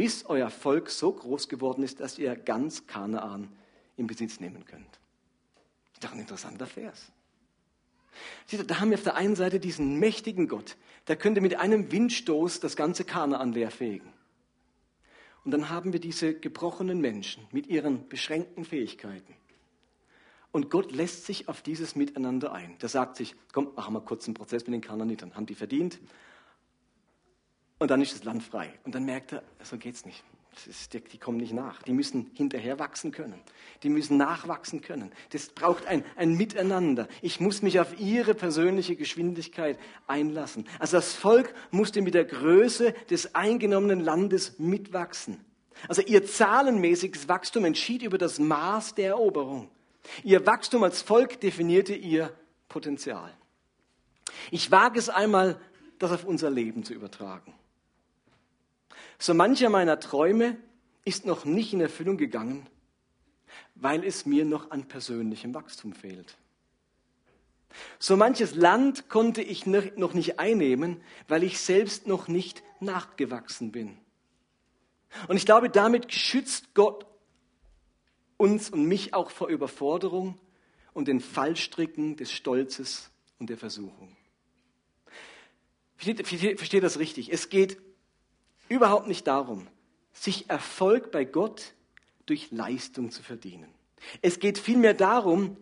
bis 0.00 0.24
euer 0.24 0.48
Volk 0.48 0.88
so 0.88 1.12
groß 1.12 1.50
geworden 1.50 1.82
ist, 1.82 2.00
dass 2.00 2.18
ihr 2.18 2.34
ganz 2.34 2.86
Kanaan 2.86 3.52
in 3.98 4.06
Besitz 4.06 4.40
nehmen 4.40 4.64
könnt. 4.64 4.88
Das 4.92 5.92
ist 5.92 6.04
doch 6.04 6.12
ein 6.12 6.20
interessanter 6.20 6.66
Vers. 6.66 7.12
Da 8.50 8.80
haben 8.80 8.88
wir 8.88 8.96
auf 8.96 9.04
der 9.04 9.16
einen 9.16 9.36
Seite 9.36 9.60
diesen 9.60 9.98
mächtigen 9.98 10.48
Gott, 10.48 10.78
der 11.06 11.16
könnte 11.16 11.42
mit 11.42 11.56
einem 11.56 11.92
Windstoß 11.92 12.60
das 12.60 12.76
ganze 12.76 13.04
Kanaan 13.04 13.52
leerfegen. 13.52 14.10
Und 15.44 15.50
dann 15.50 15.68
haben 15.68 15.92
wir 15.92 16.00
diese 16.00 16.32
gebrochenen 16.32 17.02
Menschen 17.02 17.46
mit 17.52 17.66
ihren 17.66 18.08
beschränkten 18.08 18.64
Fähigkeiten. 18.64 19.36
Und 20.50 20.70
Gott 20.70 20.92
lässt 20.92 21.26
sich 21.26 21.46
auf 21.46 21.60
dieses 21.60 21.94
Miteinander 21.94 22.52
ein. 22.54 22.78
Der 22.78 22.88
sagt 22.88 23.16
sich, 23.16 23.34
komm, 23.52 23.74
machen 23.76 23.92
wir 23.92 24.00
kurz 24.00 24.24
einen 24.24 24.32
Prozess 24.32 24.64
mit 24.64 24.72
den 24.72 24.80
Kanaanitern. 24.80 25.34
Haben 25.34 25.44
die 25.44 25.54
verdient? 25.54 26.00
Und 27.80 27.90
dann 27.90 28.02
ist 28.02 28.14
das 28.14 28.24
Land 28.24 28.42
frei. 28.42 28.72
Und 28.84 28.94
dann 28.94 29.04
merkt 29.04 29.32
er, 29.32 29.42
so 29.62 29.78
geht's 29.78 30.04
nicht. 30.04 30.22
Ist, 30.68 30.92
die, 30.92 31.18
kommen 31.18 31.38
nicht 31.38 31.54
nach. 31.54 31.82
Die 31.82 31.94
müssen 31.94 32.30
hinterher 32.34 32.78
wachsen 32.78 33.10
können. 33.10 33.40
Die 33.82 33.88
müssen 33.88 34.18
nachwachsen 34.18 34.82
können. 34.82 35.10
Das 35.30 35.48
braucht 35.48 35.86
ein, 35.86 36.04
ein 36.16 36.36
Miteinander. 36.36 37.08
Ich 37.22 37.40
muss 37.40 37.62
mich 37.62 37.80
auf 37.80 37.98
ihre 37.98 38.34
persönliche 38.34 38.96
Geschwindigkeit 38.96 39.78
einlassen. 40.06 40.66
Also 40.78 40.98
das 40.98 41.14
Volk 41.14 41.54
musste 41.70 42.02
mit 42.02 42.12
der 42.12 42.26
Größe 42.26 42.92
des 43.08 43.34
eingenommenen 43.34 44.00
Landes 44.00 44.58
mitwachsen. 44.58 45.42
Also 45.88 46.02
ihr 46.02 46.26
zahlenmäßiges 46.26 47.28
Wachstum 47.28 47.64
entschied 47.64 48.02
über 48.02 48.18
das 48.18 48.38
Maß 48.38 48.94
der 48.96 49.10
Eroberung. 49.10 49.70
Ihr 50.22 50.44
Wachstum 50.44 50.82
als 50.82 51.00
Volk 51.00 51.40
definierte 51.40 51.94
ihr 51.94 52.30
Potenzial. 52.68 53.32
Ich 54.50 54.70
wage 54.70 54.98
es 54.98 55.08
einmal, 55.08 55.58
das 55.98 56.12
auf 56.12 56.24
unser 56.24 56.50
Leben 56.50 56.84
zu 56.84 56.92
übertragen. 56.92 57.54
So 59.20 59.34
mancher 59.34 59.68
meiner 59.68 60.00
Träume 60.00 60.56
ist 61.04 61.26
noch 61.26 61.44
nicht 61.44 61.74
in 61.74 61.82
Erfüllung 61.82 62.16
gegangen, 62.16 62.66
weil 63.74 64.02
es 64.02 64.24
mir 64.24 64.46
noch 64.46 64.70
an 64.70 64.88
persönlichem 64.88 65.52
Wachstum 65.54 65.92
fehlt. 65.92 66.38
So 67.98 68.16
manches 68.16 68.54
Land 68.54 69.10
konnte 69.10 69.42
ich 69.42 69.66
noch 69.66 70.14
nicht 70.14 70.40
einnehmen, 70.40 71.02
weil 71.28 71.44
ich 71.44 71.60
selbst 71.60 72.06
noch 72.06 72.28
nicht 72.28 72.62
nachgewachsen 72.80 73.72
bin. 73.72 73.98
Und 75.28 75.36
ich 75.36 75.44
glaube, 75.44 75.68
damit 75.68 76.14
schützt 76.14 76.72
Gott 76.72 77.04
uns 78.38 78.70
und 78.70 78.86
mich 78.86 79.12
auch 79.12 79.30
vor 79.30 79.48
Überforderung 79.48 80.40
und 80.94 81.08
den 81.08 81.20
Fallstricken 81.20 82.16
des 82.16 82.32
Stolzes 82.32 83.10
und 83.38 83.50
der 83.50 83.58
Versuchung. 83.58 84.16
Versteht, 85.96 86.26
versteht 86.58 86.82
das 86.82 86.98
richtig? 86.98 87.30
Es 87.30 87.50
geht 87.50 87.76
überhaupt 88.70 89.08
nicht 89.08 89.26
darum, 89.26 89.66
sich 90.14 90.48
Erfolg 90.48 91.12
bei 91.12 91.26
Gott 91.26 91.74
durch 92.24 92.50
Leistung 92.50 93.10
zu 93.10 93.22
verdienen. 93.22 93.68
Es 94.22 94.38
geht 94.38 94.58
vielmehr 94.58 94.94
darum, 94.94 95.58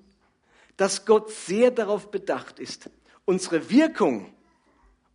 dass 0.77 1.07
Gott 1.07 1.33
sehr 1.33 1.73
darauf 1.73 2.13
bedacht 2.13 2.61
ist, 2.61 2.89
unsere 3.25 3.71
Wirkung 3.71 4.33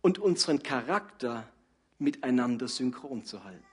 und 0.02 0.18
unseren 0.18 0.62
Charakter 0.62 1.48
miteinander 1.98 2.68
synchron 2.68 3.24
zu 3.24 3.44
halten. 3.44 3.64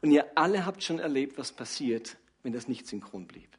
Und 0.00 0.10
ihr 0.10 0.36
alle 0.36 0.66
habt 0.66 0.82
schon 0.82 0.98
erlebt, 0.98 1.38
was 1.38 1.52
passiert, 1.52 2.16
wenn 2.42 2.52
das 2.52 2.66
nicht 2.66 2.88
synchron 2.88 3.26
blieb. 3.26 3.50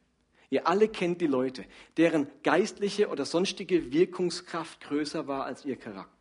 Ihr 0.50 0.66
alle 0.66 0.88
kennt 0.88 1.20
die 1.20 1.26
Leute, 1.26 1.64
deren 1.96 2.26
geistliche 2.42 3.08
oder 3.08 3.24
sonstige 3.24 3.92
Wirkungskraft 3.92 4.80
größer 4.82 5.26
war 5.26 5.44
als 5.46 5.64
ihr 5.64 5.76
Charakter 5.76 6.13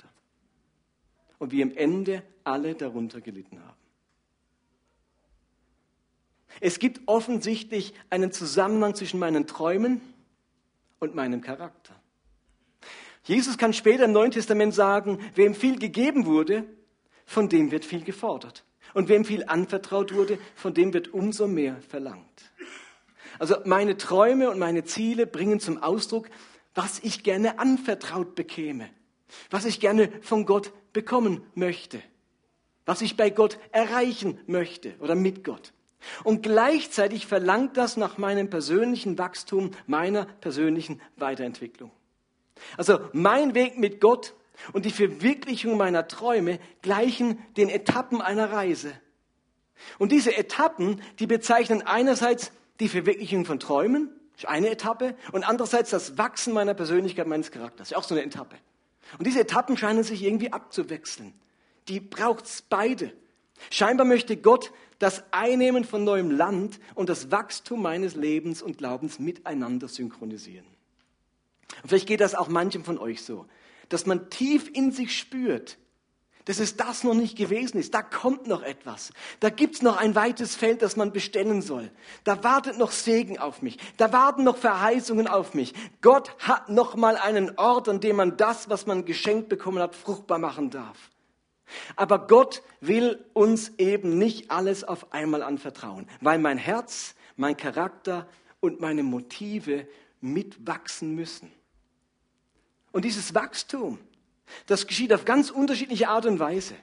und 1.44 1.52
wie 1.52 1.62
am 1.62 1.74
Ende 1.76 2.24
alle 2.46 2.74
darunter 2.74 3.20
gelitten 3.20 3.60
haben. 3.60 3.78
Es 6.62 6.80
gibt 6.80 7.02
offensichtlich 7.06 7.94
einen 8.10 8.32
Zusammenhang 8.32 8.96
zwischen 8.96 9.20
meinen 9.20 9.46
Träumen 9.46 10.00
und 11.00 11.16
meinem 11.16 11.42
Charakter. 11.42 11.94
Jesus 13.26 13.58
kann 13.58 13.74
später 13.74 14.06
im 14.06 14.14
Neuen 14.14 14.32
Testament 14.32 14.74
sagen, 14.74 15.20
wem 15.36 15.54
viel 15.54 15.78
gegeben 15.78 16.26
wurde, 16.26 16.64
von 17.26 17.50
dem 17.50 17.72
wird 17.72 17.84
viel 17.84 18.06
gefordert. 18.06 18.64
Und 18.94 19.10
wem 19.10 19.26
viel 19.26 19.44
anvertraut 19.44 20.14
wurde, 20.14 20.38
von 20.56 20.74
dem 20.74 20.94
wird 20.94 21.14
umso 21.14 21.46
mehr 21.46 21.82
verlangt. 21.90 22.54
Also 23.38 23.58
meine 23.66 23.98
Träume 23.98 24.50
und 24.50 24.60
meine 24.60 24.86
Ziele 24.86 25.28
bringen 25.28 25.60
zum 25.60 25.84
Ausdruck, 25.84 26.30
was 26.74 27.00
ich 27.00 27.22
gerne 27.22 27.60
anvertraut 27.60 28.34
bekäme 28.34 28.90
was 29.50 29.66
ich 29.66 29.80
gerne 29.80 30.10
von 30.22 30.46
Gott 30.46 30.74
bekommen 30.94 31.42
möchte, 31.56 32.02
was 32.86 33.02
ich 33.02 33.18
bei 33.18 33.30
Gott 33.30 33.60
erreichen 33.72 34.40
möchte 34.48 34.94
oder 35.00 35.16
mit 35.16 35.44
Gott. 35.44 35.74
Und 36.24 36.44
gleichzeitig 36.44 37.28
verlangt 37.28 37.78
das 37.78 37.98
nach 37.98 38.18
meinem 38.18 38.50
persönlichen 38.50 39.18
Wachstum, 39.18 39.72
meiner 39.88 40.26
persönlichen 40.26 41.02
Weiterentwicklung. 41.18 41.92
Also 42.78 43.00
mein 43.14 43.56
Weg 43.56 43.78
mit 43.78 44.00
Gott 44.02 44.34
und 44.74 44.86
die 44.86 44.92
Verwirklichung 44.92 45.78
meiner 45.78 46.08
Träume 46.08 46.60
gleichen 46.82 47.40
den 47.58 47.70
Etappen 47.70 48.22
einer 48.22 48.52
Reise. 48.52 48.94
Und 49.98 50.12
diese 50.12 50.36
Etappen, 50.36 51.02
die 51.20 51.28
bezeichnen 51.28 51.82
einerseits 51.82 52.52
die 52.80 52.88
Verwirklichung 52.88 53.46
von 53.46 53.60
Träumen, 53.60 54.10
eine 54.46 54.70
Etappe, 54.70 55.16
und 55.32 55.48
andererseits 55.48 55.90
das 55.92 56.18
Wachsen 56.18 56.54
meiner 56.54 56.74
Persönlichkeit, 56.74 57.28
meines 57.28 57.52
Charakters, 57.52 57.94
auch 57.94 58.04
so 58.04 58.16
eine 58.16 58.24
Etappe. 58.24 58.56
Und 59.18 59.28
diese 59.28 59.42
Etappen 59.42 59.78
scheinen 59.78 60.04
sich 60.04 60.24
irgendwie 60.24 60.52
abzuwechseln. 60.52 61.34
Die 61.88 62.00
braucht's 62.00 62.62
beide. 62.62 63.13
Scheinbar 63.70 64.06
möchte 64.06 64.38
Gott 64.38 64.72
das 65.00 65.24
Einnehmen 65.32 65.84
von 65.84 66.04
neuem 66.04 66.32
Land 66.32 66.80
und 66.96 67.10
das 67.10 67.32
Wachstum 67.32 67.82
meines 67.82 68.16
Lebens 68.16 68.62
und 68.62 68.78
Glaubens 68.78 69.20
miteinander 69.20 69.88
synchronisieren. 69.88 70.66
Und 71.82 71.89
vielleicht 71.89 72.08
geht 72.08 72.22
das 72.22 72.36
auch 72.36 72.48
manchem 72.48 72.84
von 72.84 72.98
euch 72.98 73.24
so, 73.24 73.46
dass 73.89 74.06
man 74.06 74.30
tief 74.30 74.70
in 74.74 74.92
sich 74.92 75.18
spürt, 75.18 75.78
dass 76.46 76.60
es 76.60 76.76
das 76.76 77.04
noch 77.04 77.14
nicht 77.14 77.38
gewesen 77.38 77.78
ist. 77.80 77.94
Da 77.94 78.02
kommt 78.02 78.48
noch 78.48 78.64
etwas. 78.64 79.12
Da 79.40 79.50
gibt's 79.50 79.82
noch 79.82 79.98
ein 79.98 80.16
weites 80.16 80.56
Feld, 80.56 80.82
das 80.82 80.96
man 80.96 81.12
bestellen 81.12 81.62
soll. 81.62 81.90
Da 82.24 82.44
wartet 82.44 82.78
noch 82.78 82.92
Segen 82.92 83.40
auf 83.40 83.62
mich. 83.62 83.78
Da 83.98 84.12
warten 84.12 84.44
noch 84.44 84.58
Verheißungen 84.58 85.28
auf 85.28 85.54
mich. 85.54 85.74
Gott 86.02 86.36
hat 86.40 86.70
noch 86.70 86.96
mal 86.96 87.16
einen 87.16 87.58
Ort, 87.58 87.88
an 87.88 88.00
dem 88.00 88.18
man 88.18 88.38
das, 88.38 88.70
was 88.70 88.86
man 88.86 89.06
geschenkt 89.06 89.50
bekommen 89.50 89.80
hat, 89.80 89.96
fruchtbar 89.96 90.40
machen 90.40 90.70
darf. 90.70 91.10
Aber 91.96 92.28
Gott 92.28 92.62
will 92.82 93.24
uns 93.34 93.72
eben 93.78 94.18
nicht 94.18 94.52
alles 94.52 94.84
auf 94.84 95.14
einmal 95.14 95.42
anvertrauen, 95.42 96.08
weil 96.22 96.40
mein 96.40 96.58
Herz, 96.58 97.16
mein 97.36 97.58
Charakter 97.58 98.28
und 98.60 98.80
meine 98.80 99.04
Motive 99.04 99.88
mitwachsen 100.22 101.16
müssen. 101.16 101.52
Und 102.92 103.06
dieses 103.06 103.34
Wachstum, 103.34 104.00
das 104.68 104.88
geschieht 104.88 105.13
auf 105.13 105.26
ganz 105.26 105.50
unterschiedliche 105.50 106.10
Art 106.10 106.26
und 106.26 106.39
Weise. 106.39 106.76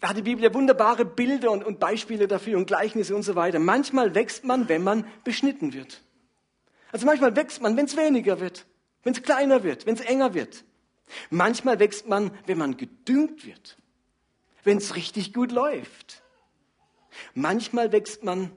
Da 0.00 0.10
hat 0.10 0.16
die 0.18 0.22
Bibel 0.22 0.44
ja 0.44 0.52
wunderbare 0.52 1.04
Bilder 1.04 1.50
und, 1.50 1.64
und 1.64 1.80
Beispiele 1.80 2.28
dafür 2.28 2.58
und 2.58 2.66
Gleichnisse 2.66 3.16
und 3.16 3.22
so 3.22 3.36
weiter. 3.36 3.58
Manchmal 3.58 4.14
wächst 4.14 4.44
man, 4.44 4.68
wenn 4.68 4.82
man 4.82 5.06
beschnitten 5.24 5.72
wird. 5.72 6.02
Also 6.92 7.06
manchmal 7.06 7.34
wächst 7.36 7.62
man, 7.62 7.76
wenn 7.76 7.86
es 7.86 7.96
weniger 7.96 8.38
wird, 8.38 8.66
wenn 9.02 9.14
es 9.14 9.22
kleiner 9.22 9.62
wird, 9.62 9.86
wenn 9.86 9.94
es 9.94 10.02
enger 10.02 10.34
wird. 10.34 10.64
Manchmal 11.30 11.78
wächst 11.78 12.06
man, 12.06 12.30
wenn 12.46 12.58
man 12.58 12.76
gedüngt 12.76 13.46
wird, 13.46 13.78
wenn 14.62 14.78
es 14.78 14.94
richtig 14.94 15.32
gut 15.32 15.52
läuft. 15.52 16.22
Manchmal 17.34 17.92
wächst 17.92 18.24
man, 18.24 18.50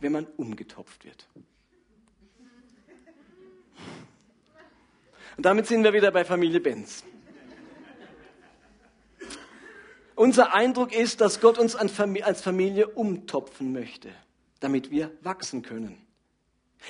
wenn 0.00 0.12
man 0.12 0.26
umgetopft 0.36 1.04
wird. 1.04 1.28
Und 5.36 5.46
damit 5.46 5.68
sind 5.68 5.84
wir 5.84 5.92
wieder 5.92 6.10
bei 6.10 6.24
Familie 6.24 6.58
Benz. 6.58 7.04
Unser 10.18 10.52
Eindruck 10.52 10.92
ist, 10.92 11.20
dass 11.20 11.40
Gott 11.40 11.58
uns 11.58 11.76
als 11.76 11.92
Familie 12.42 12.88
umtopfen 12.88 13.72
möchte, 13.72 14.10
damit 14.58 14.90
wir 14.90 15.12
wachsen 15.22 15.62
können. 15.62 15.96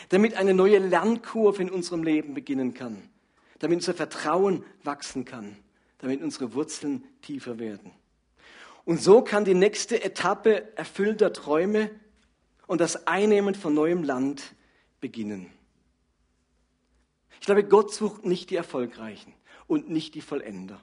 Damit 0.08 0.32
eine 0.32 0.54
neue 0.54 0.78
Lernkurve 0.78 1.60
in 1.60 1.70
unserem 1.70 2.04
Leben 2.04 2.32
beginnen 2.32 2.72
kann. 2.72 3.10
Damit 3.58 3.80
unser 3.80 3.92
Vertrauen 3.92 4.64
wachsen 4.82 5.26
kann. 5.26 5.58
Damit 5.98 6.22
unsere 6.22 6.54
Wurzeln 6.54 7.04
tiefer 7.20 7.58
werden. 7.58 7.90
Und 8.86 9.02
so 9.02 9.20
kann 9.20 9.44
die 9.44 9.52
nächste 9.52 10.02
Etappe 10.02 10.74
erfüllter 10.78 11.30
Träume 11.30 11.90
und 12.66 12.80
das 12.80 13.06
Einnehmen 13.06 13.54
von 13.54 13.74
neuem 13.74 14.04
Land 14.04 14.54
beginnen. 15.02 15.52
Ich 17.40 17.44
glaube, 17.44 17.64
Gott 17.64 17.92
sucht 17.92 18.24
nicht 18.24 18.48
die 18.48 18.56
Erfolgreichen 18.56 19.34
und 19.66 19.90
nicht 19.90 20.14
die 20.14 20.22
Vollender. 20.22 20.80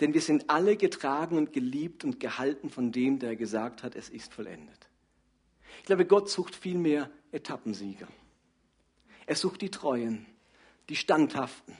Denn 0.00 0.14
wir 0.14 0.20
sind 0.20 0.50
alle 0.50 0.76
getragen 0.76 1.36
und 1.36 1.52
geliebt 1.52 2.04
und 2.04 2.18
gehalten 2.20 2.70
von 2.70 2.92
dem, 2.92 3.18
der 3.18 3.36
gesagt 3.36 3.82
hat, 3.82 3.94
es 3.94 4.08
ist 4.08 4.32
vollendet. 4.32 4.88
Ich 5.78 5.84
glaube, 5.84 6.06
Gott 6.06 6.28
sucht 6.28 6.54
vielmehr 6.54 7.10
Etappensieger. 7.30 8.08
Er 9.26 9.36
sucht 9.36 9.62
die 9.62 9.70
Treuen, 9.70 10.26
die 10.88 10.96
Standhaften, 10.96 11.76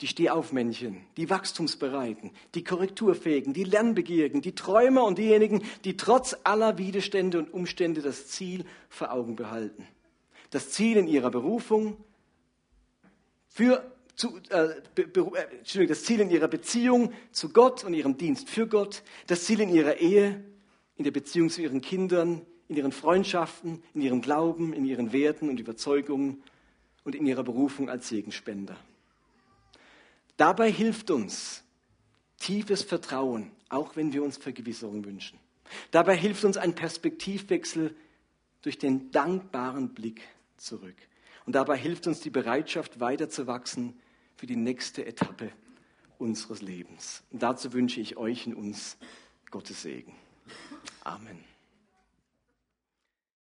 die 0.00 0.06
Stehaufmännchen, 0.06 1.04
die 1.16 1.28
Wachstumsbereiten, 1.28 2.30
die 2.54 2.62
Korrekturfähigen, 2.62 3.52
die 3.52 3.64
Lernbegierigen, 3.64 4.40
die 4.40 4.54
Träumer 4.54 5.04
und 5.04 5.18
diejenigen, 5.18 5.64
die 5.84 5.96
trotz 5.96 6.36
aller 6.44 6.78
Widerstände 6.78 7.38
und 7.38 7.52
Umstände 7.52 8.00
das 8.00 8.28
Ziel 8.28 8.64
vor 8.88 9.12
Augen 9.12 9.34
behalten. 9.34 9.86
Das 10.50 10.70
Ziel 10.70 10.96
in 10.96 11.08
ihrer 11.08 11.30
Berufung, 11.30 11.96
für 13.48 13.97
zu, 14.18 14.40
äh, 14.50 14.72
äh 14.96 15.86
das 15.86 16.02
Ziel 16.02 16.20
in 16.20 16.30
ihrer 16.30 16.48
Beziehung 16.48 17.12
zu 17.30 17.50
Gott 17.50 17.84
und 17.84 17.94
ihrem 17.94 18.18
Dienst 18.18 18.50
für 18.50 18.66
Gott, 18.66 19.04
das 19.28 19.44
Ziel 19.44 19.60
in 19.60 19.68
ihrer 19.68 19.98
Ehe, 19.98 20.44
in 20.96 21.04
der 21.04 21.12
Beziehung 21.12 21.50
zu 21.50 21.62
ihren 21.62 21.80
Kindern, 21.80 22.44
in 22.66 22.76
ihren 22.76 22.90
Freundschaften, 22.90 23.82
in 23.94 24.00
ihrem 24.00 24.20
Glauben, 24.20 24.72
in 24.72 24.84
ihren 24.84 25.12
Werten 25.12 25.48
und 25.48 25.60
Überzeugungen 25.60 26.42
und 27.04 27.14
in 27.14 27.26
ihrer 27.26 27.44
Berufung 27.44 27.88
als 27.88 28.08
Segenspender. 28.08 28.76
Dabei 30.36 30.70
hilft 30.70 31.12
uns 31.12 31.62
tiefes 32.38 32.82
Vertrauen, 32.82 33.52
auch 33.68 33.94
wenn 33.94 34.12
wir 34.12 34.24
uns 34.24 34.36
Vergewisserung 34.36 35.04
wünschen. 35.04 35.38
Dabei 35.92 36.16
hilft 36.16 36.44
uns 36.44 36.56
ein 36.56 36.74
Perspektivwechsel 36.74 37.94
durch 38.62 38.78
den 38.78 39.12
dankbaren 39.12 39.94
Blick 39.94 40.22
zurück. 40.56 40.96
Und 41.46 41.52
dabei 41.52 41.76
hilft 41.76 42.08
uns 42.08 42.20
die 42.20 42.30
Bereitschaft, 42.30 42.98
weiterzuwachsen 42.98 43.94
für 44.38 44.46
die 44.46 44.56
nächste 44.56 45.04
Etappe 45.04 45.50
unseres 46.16 46.62
Lebens. 46.62 47.24
Und 47.32 47.42
dazu 47.42 47.72
wünsche 47.72 48.00
ich 48.00 48.16
euch 48.16 48.46
und 48.46 48.54
uns 48.54 48.96
Gottes 49.50 49.82
Segen. 49.82 50.14
Amen. 51.02 51.47